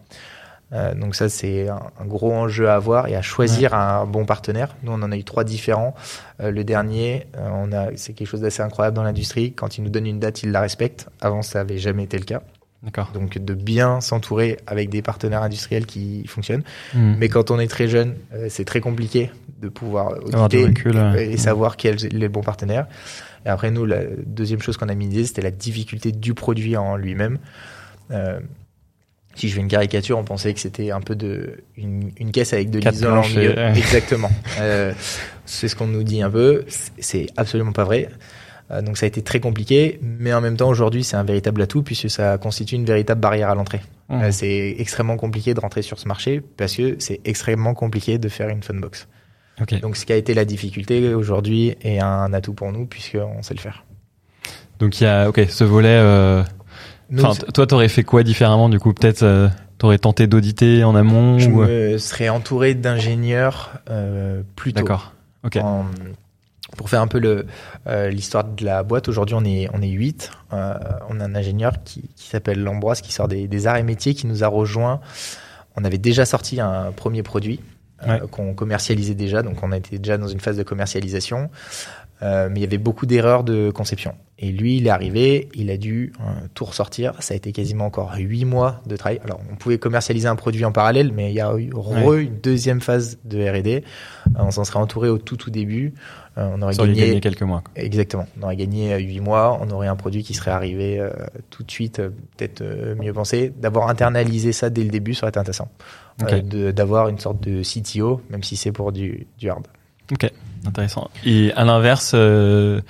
[0.72, 4.76] Euh, donc ça, c'est un, gros enjeu à avoir et à choisir un bon partenaire.
[4.82, 5.94] Nous, on en a eu trois différents.
[6.40, 9.52] Euh, le dernier, on a, c'est quelque chose d'assez incroyable dans l'industrie.
[9.52, 11.08] Quand il nous donne une date, il la respecte.
[11.20, 12.42] Avant, ça avait jamais été le cas.
[12.82, 13.10] D'accord.
[13.12, 16.62] Donc de bien s'entourer avec des partenaires industriels qui fonctionnent.
[16.94, 17.14] Hmm.
[17.18, 21.36] Mais quand on est très jeune, euh, c'est très compliqué de pouvoir auditer et hmm.
[21.38, 22.86] savoir quel est le bon partenaire.
[23.44, 26.96] Et après nous, la deuxième chose qu'on a misé, c'était la difficulté du produit en
[26.96, 27.38] lui-même.
[28.12, 28.38] Euh,
[29.38, 32.52] si je fais une caricature, on pensait que c'était un peu de une, une caisse
[32.52, 33.56] avec de l'isole en milieu.
[33.76, 34.30] Exactement.
[34.60, 34.92] euh,
[35.46, 36.64] c'est ce qu'on nous dit un peu.
[36.98, 38.08] C'est absolument pas vrai.
[38.70, 41.62] Euh, donc ça a été très compliqué, mais en même temps aujourd'hui c'est un véritable
[41.62, 43.80] atout puisque ça constitue une véritable barrière à l'entrée.
[44.08, 44.22] Mmh.
[44.22, 48.28] Euh, c'est extrêmement compliqué de rentrer sur ce marché parce que c'est extrêmement compliqué de
[48.28, 49.06] faire une funbox.
[49.60, 49.78] Okay.
[49.78, 53.54] Donc ce qui a été la difficulté aujourd'hui est un atout pour nous puisqu'on sait
[53.54, 53.84] le faire.
[54.80, 56.44] Donc il y a ok ce volet.
[57.12, 57.22] Euh...
[57.22, 59.48] Enfin, toi t'aurais fait quoi différemment du coup peut-être euh,
[59.78, 64.80] T'aurais tenté d'auditer en amont Je me serais entouré d'ingénieurs euh, plus tôt.
[64.80, 65.12] D'accord.
[65.44, 65.56] Ok.
[65.56, 65.86] En,
[66.76, 67.46] pour faire un peu le
[67.86, 70.30] euh, l'histoire de la boîte, aujourd'hui on est on est huit.
[70.52, 70.74] Euh,
[71.08, 74.14] on a un ingénieur qui, qui s'appelle Lambroise qui sort des, des, arts et métiers
[74.14, 75.00] qui nous a rejoint.
[75.76, 77.60] On avait déjà sorti un premier produit
[78.06, 81.50] euh, qu'on commercialisait déjà, donc on était déjà dans une phase de commercialisation.
[82.22, 84.14] Euh, mais il y avait beaucoup d'erreurs de conception.
[84.40, 87.14] Et lui, il est arrivé, il a dû euh, tout ressortir.
[87.20, 89.20] Ça a été quasiment encore huit mois de travail.
[89.24, 91.70] Alors, on pouvait commercialiser un produit en parallèle, mais il y a eu
[92.20, 93.84] une deuxième phase de R&D.
[94.26, 95.94] Euh, on s'en serait entouré au tout tout début.
[96.36, 97.62] on aurait gagné, quelques mois.
[97.74, 98.26] Exactement.
[98.40, 99.58] On aurait gagné huit mois.
[99.60, 101.04] On aurait un produit qui serait arrivé
[101.50, 102.00] tout de suite,
[102.36, 102.62] peut-être
[103.00, 103.52] mieux pensé.
[103.56, 105.68] D'avoir internalisé ça dès le début, ça aurait été intéressant.
[106.18, 109.66] D'avoir une sorte de CTO, même si c'est pour du, du hard.
[110.12, 110.30] Ok,
[110.66, 111.10] intéressant.
[111.24, 112.80] Et à l'inverse, euh,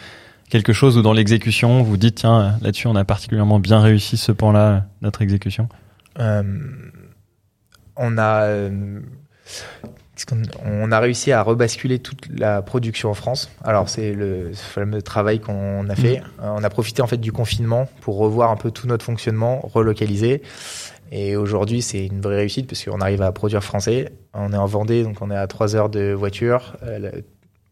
[0.48, 4.32] quelque chose où dans l'exécution, vous dites, tiens, là-dessus, on a particulièrement bien réussi ce
[4.32, 5.68] pan-là, notre exécution
[6.18, 6.42] euh,
[7.96, 8.42] On a...
[8.42, 9.00] Euh,
[10.64, 13.52] on a réussi à rebasculer toute la production en France.
[13.62, 16.18] Alors c'est le fameux travail qu'on a fait.
[16.18, 16.42] Mmh.
[16.42, 20.42] On a profité en fait du confinement pour revoir un peu tout notre fonctionnement, relocaliser.
[21.10, 24.12] Et aujourd'hui, c'est une vraie réussite parce qu'on arrive à produire français.
[24.34, 26.76] On est en Vendée, donc on est à 3 heures de voiture.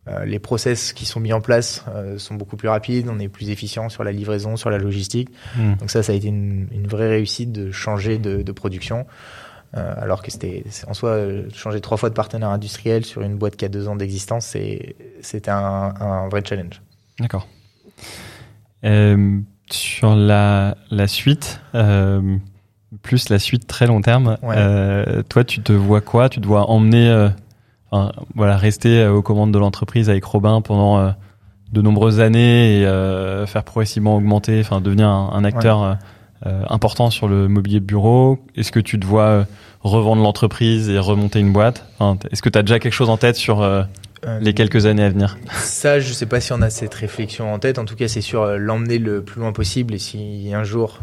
[0.09, 3.29] Euh, les process qui sont mis en place euh, sont beaucoup plus rapides, on est
[3.29, 5.31] plus efficient sur la livraison, sur la logistique.
[5.57, 5.75] Hmm.
[5.75, 9.07] Donc ça, ça a été une, une, vraie réussite de changer de, de production.
[9.77, 11.19] Euh, alors que c'était en soi
[11.53, 14.57] changer trois fois de partenaire industriel sur une boîte qui a deux ans d'existence,
[15.23, 16.81] c'était un, un, vrai challenge.
[17.19, 17.49] D'accord.
[19.69, 21.61] sur la, la suite,
[23.03, 24.39] plus la suite très long terme.
[25.29, 26.29] Toi, tu te vois quoi?
[26.29, 27.29] Tu dois emmener, euh,
[27.97, 31.11] enfin, voilà, rester euh, aux commandes de l'entreprise avec Robin pendant euh,
[31.73, 35.99] de nombreuses années et euh, faire progressivement augmenter, enfin, devenir un, un acteur
[36.69, 38.39] important sur le mobilier de bureau.
[38.55, 39.47] Est-ce que tu te vois
[39.81, 41.87] revendre l'entreprise et remonter une boîte?
[41.99, 43.67] Enfin, Est-ce que tu as déjà quelque chose en tête sur
[44.41, 45.39] les quelques années à venir?
[45.51, 47.79] Ça, je sais pas si on a cette réflexion en tête.
[47.79, 49.95] En tout cas, c'est sûr l'emmener le plus loin possible.
[49.95, 51.01] Et si un jour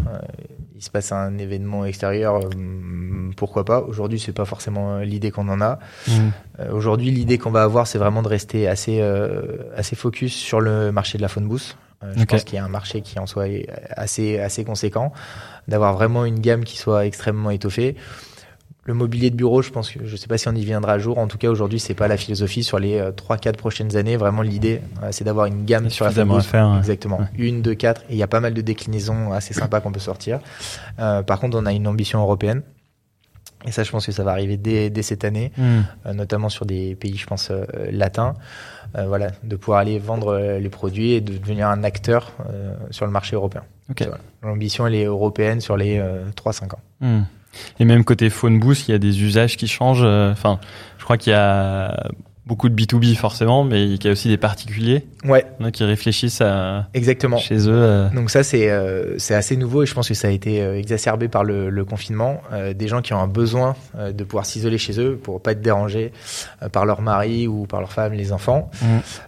[0.84, 3.82] se passe un événement extérieur, euh, pourquoi pas.
[3.82, 5.80] Aujourd'hui, c'est pas forcément l'idée qu'on en a.
[6.08, 6.30] Mm.
[6.72, 9.02] Aujourd'hui, l'idée qu'on va avoir, c'est vraiment de rester assez
[9.76, 11.78] assez focus sur le marché de la phone booth.
[12.16, 12.28] je Ok.
[12.28, 13.48] pense qu'il y a un marché qui en soit
[13.90, 15.14] assez assez conséquent,
[15.68, 17.96] d'avoir vraiment une gamme qui soit extrêmement étoffée.
[18.86, 20.98] Le mobilier de bureau, je pense que je sais pas si on y viendra un
[20.98, 21.18] jour.
[21.18, 24.18] En tout cas, aujourd'hui, c'est pas la philosophie sur les 3-4 prochaines années.
[24.18, 26.76] Vraiment, l'idée, euh, c'est d'avoir une gamme sur la à faire.
[26.80, 27.20] Exactement.
[27.20, 27.26] Ouais.
[27.38, 28.02] Une, deux, quatre.
[28.10, 30.40] Et il y a pas mal de déclinaisons assez sympas qu'on peut sortir.
[31.00, 32.62] Euh, par contre, on a une ambition européenne.
[33.66, 35.64] Et ça, je pense que ça va arriver dès, dès cette année, Mm.
[36.08, 38.34] euh, notamment sur des pays, je pense, euh, latins.
[38.98, 42.76] Euh, voilà, de pouvoir aller vendre euh, les produits et de devenir un acteur euh,
[42.92, 43.64] sur le marché européen.
[43.90, 44.02] Ok.
[44.02, 44.20] Voilà.
[44.44, 46.80] L'ambition, elle est européenne sur les euh, 3-5 ans.
[47.00, 47.22] Hmm.
[47.80, 50.02] Et même côté phone booth, il y a des usages qui changent.
[50.04, 50.60] euh, Enfin,
[50.98, 52.10] je crois qu'il y a
[52.46, 56.42] beaucoup de B2B forcément, mais il y a aussi des particuliers Ouais, hein, qui réfléchissent
[56.42, 57.38] à, exactement.
[57.38, 57.72] chez eux.
[57.72, 60.62] euh, Donc ça c'est euh, c'est assez nouveau et je pense que ça a été
[60.62, 62.42] euh, exacerbé par le, le confinement.
[62.76, 66.12] Des gens qui ont un besoin de pouvoir s'isoler chez eux pour pas être dérangés
[66.74, 68.70] par leur mari ou par leur femme, les enfants.
[68.82, 68.86] Mm.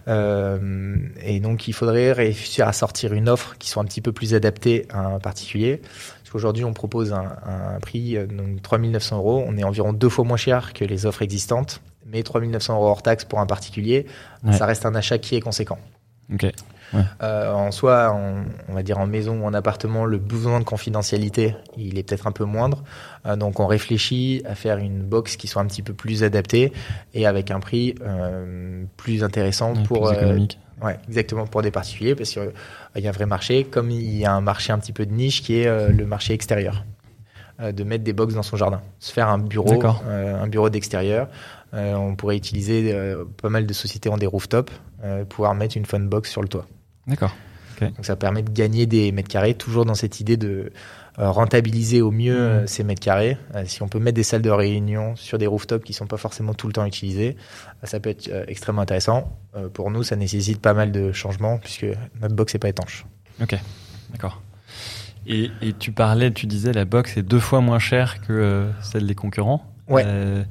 [0.08, 4.12] Euh, et donc il faudrait réussir à sortir une offre qui soit un petit peu
[4.12, 5.80] plus adaptée à un particulier.
[6.26, 9.44] Parce qu'aujourd'hui on propose un, un prix euh, donc 3900 euros.
[9.46, 11.80] On est environ deux fois moins cher que les offres existantes.
[12.04, 14.06] Mais 3900 euros hors taxe pour un particulier,
[14.44, 14.52] Ouais.
[14.52, 15.78] ça reste un achat qui est conséquent.
[16.32, 16.46] Ok.
[17.22, 20.64] Euh, en soi, en- on va dire en maison ou en appartement, le besoin de
[20.64, 22.82] confidentialité, il est peut-être un peu moindre.
[23.26, 26.72] Euh, donc on réfléchit à faire une box qui soit un petit peu plus adaptée
[27.14, 30.58] et avec un prix euh, plus intéressant Ouais, pour plus euh, économique.
[30.82, 32.52] Ouais, exactement pour des particuliers parce qu'il
[32.96, 35.12] y a un vrai marché, comme il y a un marché un petit peu de
[35.12, 36.84] niche qui est euh, le marché extérieur.
[37.58, 40.68] Euh, de mettre des box dans son jardin, se faire un bureau, euh, un bureau
[40.68, 41.26] d'extérieur.
[41.72, 44.70] Euh, on pourrait utiliser euh, pas mal de sociétés ont des rooftops,
[45.30, 46.66] pouvoir mettre une phone box sur le toit.
[47.06, 47.34] D'accord.
[47.80, 50.70] Donc ça permet de gagner des mètres carrés, toujours dans cette idée de
[51.16, 52.40] rentabiliser au mieux Mhm.
[52.42, 53.38] euh, ces mètres carrés.
[53.54, 56.16] Euh, si on peut mettre des salles de réunion sur des rooftops qui sont pas
[56.18, 57.36] forcément tout le temps utilisées,
[57.82, 59.32] euh, ça peut être euh, extrêmement intéressant.
[59.56, 61.86] Euh, pour nous, ça nécessite pas mal de changements puisque
[62.20, 63.06] notre box n'est pas étanche.
[63.42, 63.56] Ok.
[64.12, 64.42] D'accord.
[65.26, 68.70] Et, et tu parlais, tu disais la box est deux fois moins chère que euh,
[68.82, 69.64] celle des concurrents.
[69.88, 70.02] Ouais.
[70.06, 70.44] Euh,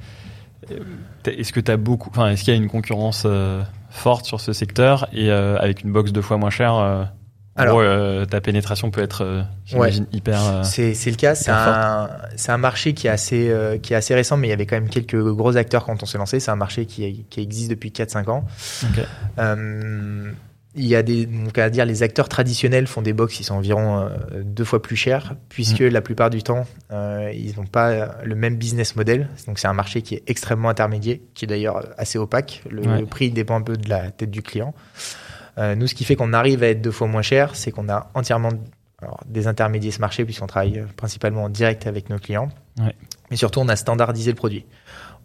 [1.26, 4.52] est-ce que as beaucoup, enfin, est-ce qu'il y a une concurrence euh, forte sur ce
[4.54, 7.04] secteur et euh, avec une box deux fois moins chère, euh,
[7.58, 10.42] en Alors- gros, euh, ta pénétration peut être, euh, j'imagine, hyper.
[10.44, 11.36] euh, C'est c'est le cas.
[11.36, 14.50] C'est un, c'est un marché qui est assez euh, qui est assez récent, mais il
[14.50, 16.40] y avait quand même quelques gros acteurs quand on s'est lancé.
[16.42, 18.46] C'est un marché qui, qui existe depuis 4-5 ans.
[18.84, 19.06] ok.
[19.40, 20.32] Euh,
[20.78, 23.56] il y a des, donc à dire, les acteurs traditionnels font des box qui sont
[23.56, 24.10] environ
[24.44, 28.58] deux fois plus chers, puisque la plupart du temps, euh, ils n'ont pas le même
[28.58, 29.30] business model.
[29.48, 32.62] Donc c'est un marché qui est extrêmement intermédiaire, qui est d'ailleurs assez opaque.
[32.70, 33.00] Le, Ouais.
[33.00, 34.74] le prix dépend un peu de la tête du client.
[35.58, 37.90] Euh, nous, ce qui fait qu'on arrive à être deux fois moins cher, c'est qu'on
[37.90, 38.50] a entièrement
[39.02, 42.50] alors, des intermédiaires ce marché, puisqu'on travaille euh, principalement en direct avec nos clients.
[42.80, 42.96] Ouais.
[43.32, 44.66] Mais surtout, on a standardisé le produit.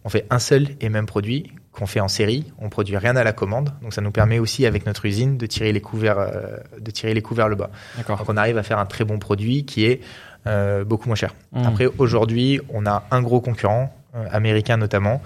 [0.03, 2.51] On fait un seul et même produit qu'on fait en série.
[2.59, 3.71] On produit rien à la commande.
[3.81, 7.13] Donc, ça nous permet aussi, avec notre usine, de tirer les couverts, euh, de tirer
[7.13, 7.69] les couverts le bas.
[8.07, 10.01] Donc, on arrive à faire un très bon produit qui est
[10.47, 11.35] euh, beaucoup moins cher.
[11.51, 11.65] Hmm.
[11.67, 15.21] Après, aujourd'hui, on a un gros concurrent, euh, américain notamment,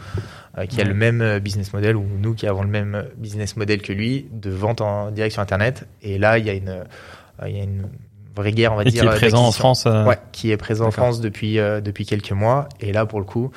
[0.57, 0.89] euh, qui a Ouais.
[0.89, 3.93] le même euh, business model, ou nous qui avons le même euh, business model que
[3.93, 5.87] lui, de vente en direct sur Internet.
[6.01, 7.87] Et là, il y a une, euh, il y a une
[8.35, 9.01] vraie guerre, on va Et dire.
[9.03, 9.51] qui est présent en.
[9.51, 9.85] France.
[9.85, 10.91] euh, Ouais, qui est présent en.
[10.91, 12.67] France depuis euh, depuis quelques mois.
[12.81, 13.51] Et là, pour le coup,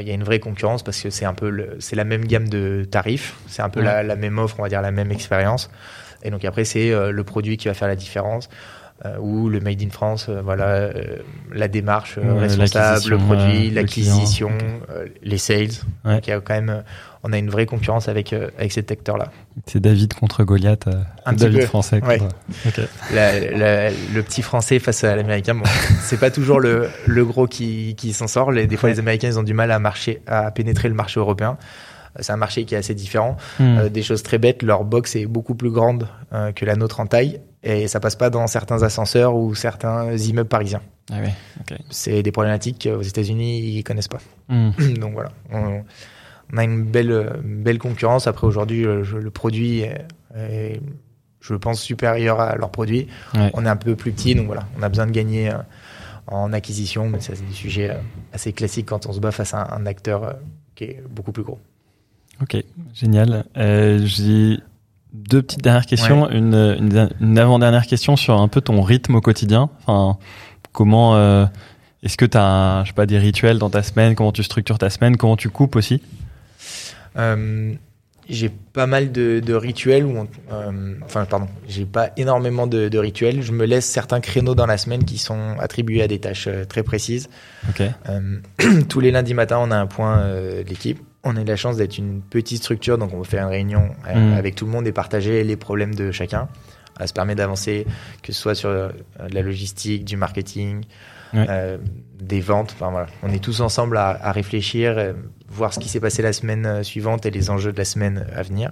[0.00, 2.48] il y a une vraie concurrence parce que c'est un peu c'est la même gamme
[2.48, 3.86] de tarifs, c'est un peu Ouais.
[3.86, 5.70] la, la même offre, on va dire la même expérience.
[6.24, 8.48] Et donc après, c'est le produit qui va faire la différence.
[9.04, 10.92] Euh, ou le made in France, euh, voilà, euh,
[11.52, 14.80] la démarche euh, responsable, le produit, le l'acquisition, client.
[14.90, 15.68] euh, les sales.
[16.04, 16.14] Ouais.
[16.14, 16.80] Donc il y a quand même, euh,
[17.22, 19.30] on a une vraie concurrence avec euh, avec cet acteur-là.
[19.66, 20.88] C'est David contre Goliath.
[21.26, 22.02] Un petit David peu, français.
[22.02, 22.18] ouais.
[22.18, 22.36] contre-
[22.66, 22.80] Ok.
[23.14, 25.64] La- la- le petit français face à l'américain, bon,
[26.00, 28.50] c'est pas toujours le, le gros qui, qui s'en sort.
[28.50, 31.20] Les, des fois, les Américains, ils ont du mal à marcher, à pénétrer le marché
[31.20, 31.58] européen.
[32.20, 33.36] C'est un marché qui est assez différent.
[33.60, 33.76] Hmm.
[33.78, 37.00] Euh, des choses très bêtes, leur box est beaucoup plus grande euh, que la nôtre
[37.00, 40.82] en taille et ça passe pas dans certains ascenseurs ou certains immeubles parisiens.
[41.10, 41.16] Ah.
[41.90, 44.20] C'est des problématiques qu'aux États-Unis ils connaissent pas.
[44.48, 44.70] Hmm.
[45.00, 45.82] Donc voilà, on,
[46.52, 48.26] on a une belle, belle concurrence.
[48.26, 50.06] Après aujourd'hui, le, produit est,
[50.36, 50.80] est,
[51.40, 53.08] je pense, supérieur à leur produit.
[53.34, 53.50] Ouais.
[53.54, 55.58] On est un peu plus petit, donc voilà, on a besoin de gagner euh,
[56.28, 57.98] en acquisition, mais ça c'est des sujets euh,
[58.32, 60.32] assez classiques quand on se bat face à un, un acteur euh,
[60.74, 61.58] qui est beaucoup plus gros.
[62.42, 62.56] Ok,
[62.94, 63.44] génial.
[63.56, 64.58] Euh, J'ai
[65.12, 66.28] deux petites dernières questions.
[66.30, 69.70] Une, une, une avant-dernière question sur un peu ton rythme au quotidien.
[69.86, 70.18] Enfin,
[70.72, 71.46] comment euh,
[72.02, 74.14] est-ce que tu as, je sais pas, des rituels dans ta semaine?
[74.14, 75.16] Comment tu structures ta semaine?
[75.16, 76.02] Comment tu coupes aussi?
[77.16, 77.74] Euh,
[78.28, 82.98] j'ai pas mal de, de rituels où euh, enfin pardon j'ai pas énormément de, de,
[82.98, 83.42] rituels.
[83.42, 86.64] Je me laisse certains créneaux dans la semaine qui sont attribués à des tâches euh,
[86.64, 87.28] très précises.
[87.70, 87.90] Okay.
[88.08, 88.40] euh,
[88.88, 91.76] tous les lundis matins on a un point euh, de l'équipe on a la chance
[91.76, 94.34] d'être une petite structure donc on faire une réunion mmh.
[94.34, 96.48] avec tout le monde et partager les problèmes de chacun
[96.98, 97.86] ça permet d'avancer
[98.22, 98.90] que ce soit sur de
[99.34, 100.84] la logistique du marketing
[101.34, 101.78] ouais.
[102.18, 105.14] des ventes enfin voilà on est tous ensemble à, à réfléchir
[105.48, 108.42] voir ce qui s'est passé la semaine suivante et les enjeux de la semaine à
[108.42, 108.70] venir.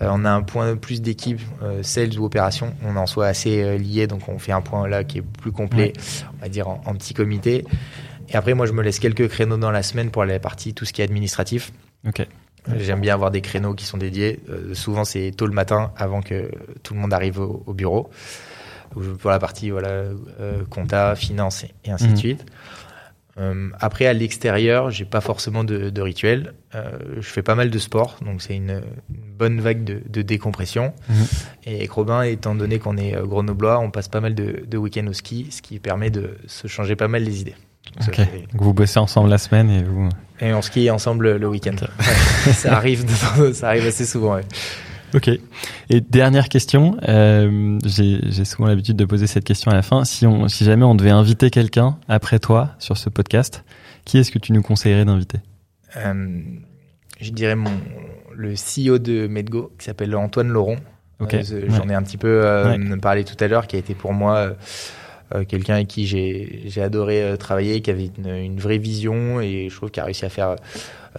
[0.00, 2.74] Euh, on a un point plus d'équipe, euh, sales ou opération.
[2.84, 5.52] On en soit assez euh, liés, donc on fait un point là qui est plus
[5.52, 6.24] complet, ouais.
[6.38, 7.64] on va dire en, en, petit comité.
[8.28, 10.84] Et après, moi, je me laisse quelques créneaux dans la semaine pour la partie tout
[10.84, 11.72] ce qui est administratif.
[12.06, 12.26] Ok.
[12.76, 14.40] J'aime bien avoir des créneaux qui sont dédiés.
[14.48, 16.50] Euh, souvent, c'est tôt le matin avant que
[16.82, 18.10] tout le monde arrive au, au bureau.
[19.20, 22.12] Pour la partie voilà, euh, compta, finance et, ainsi mmh.
[22.12, 22.46] de suite.
[23.38, 26.52] Euh, après, à l'extérieur, j'ai pas forcément de, de rituel.
[27.16, 30.92] Je fais pas mal de sport, donc c'est une, une, bonne vague de, de décompression.
[31.08, 31.14] Mmh.
[31.64, 35.06] Et avec Robin, étant donné qu'on est grenoblois, on passe pas mal de, de week-ends
[35.06, 37.56] au ski, ce qui permet de se changer pas mal les idées.
[38.06, 40.08] Donc vous bossez ensemble la semaine et vous.
[40.40, 41.76] Et on skie ensemble le week-end.
[41.80, 42.52] Ouais.
[42.52, 43.04] ça arrive,
[43.52, 44.34] ça arrive assez souvent.
[44.34, 44.44] Ouais.
[45.14, 45.30] Ok.
[45.90, 50.04] Et dernière question, euh, j'ai souvent l'habitude de poser cette question à la fin.
[50.04, 53.62] Si, on, si jamais on devait inviter quelqu'un après toi sur ce podcast,
[54.04, 55.38] qui est-ce que tu nous conseillerais d'inviter?
[55.98, 56.40] Euh,
[57.20, 57.72] Je dirais mon,
[58.34, 60.76] le CEO de Medgo, qui s'appelle Antoine Laurent.
[61.20, 61.42] Okay.
[61.52, 62.96] Euh, J'en ai un petit peu ouais.
[62.96, 64.54] parlé tout à l'heure, qui a été pour moi
[65.48, 69.76] quelqu'un avec qui j'ai adoré euh, travailler, qui avait une, une, vraie vision et je
[69.76, 70.56] trouve qu'il a réussi à faire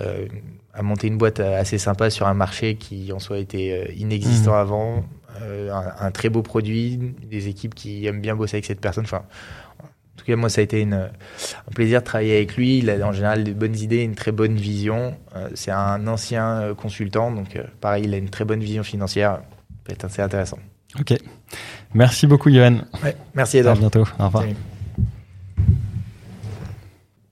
[0.02, 0.26] euh,
[0.74, 4.56] à monter une boîte assez sympa sur un marché qui en soi était inexistant mmh.
[4.56, 5.04] avant,
[5.42, 9.06] euh, un, un, très beau produit, des équipes qui aiment bien bosser avec cette personne.
[9.06, 9.24] Enfin,
[9.82, 12.80] en tout cas, moi, ça a été une, un plaisir de travailler avec lui.
[12.80, 15.16] Il a en général de bonnes idées, une très bonne vision.
[15.36, 19.42] Euh, C'est un ancien euh, consultant, donc pareil, il a une très bonne vision financière.
[19.84, 20.60] Peut être assez intéressant.
[21.00, 21.14] Ok.
[21.94, 22.80] Merci beaucoup, Johan.
[23.04, 23.76] Ouais, merci, Edouard.
[23.78, 24.06] À bientôt.
[24.20, 24.44] Au revoir.
[24.44, 24.56] Salut.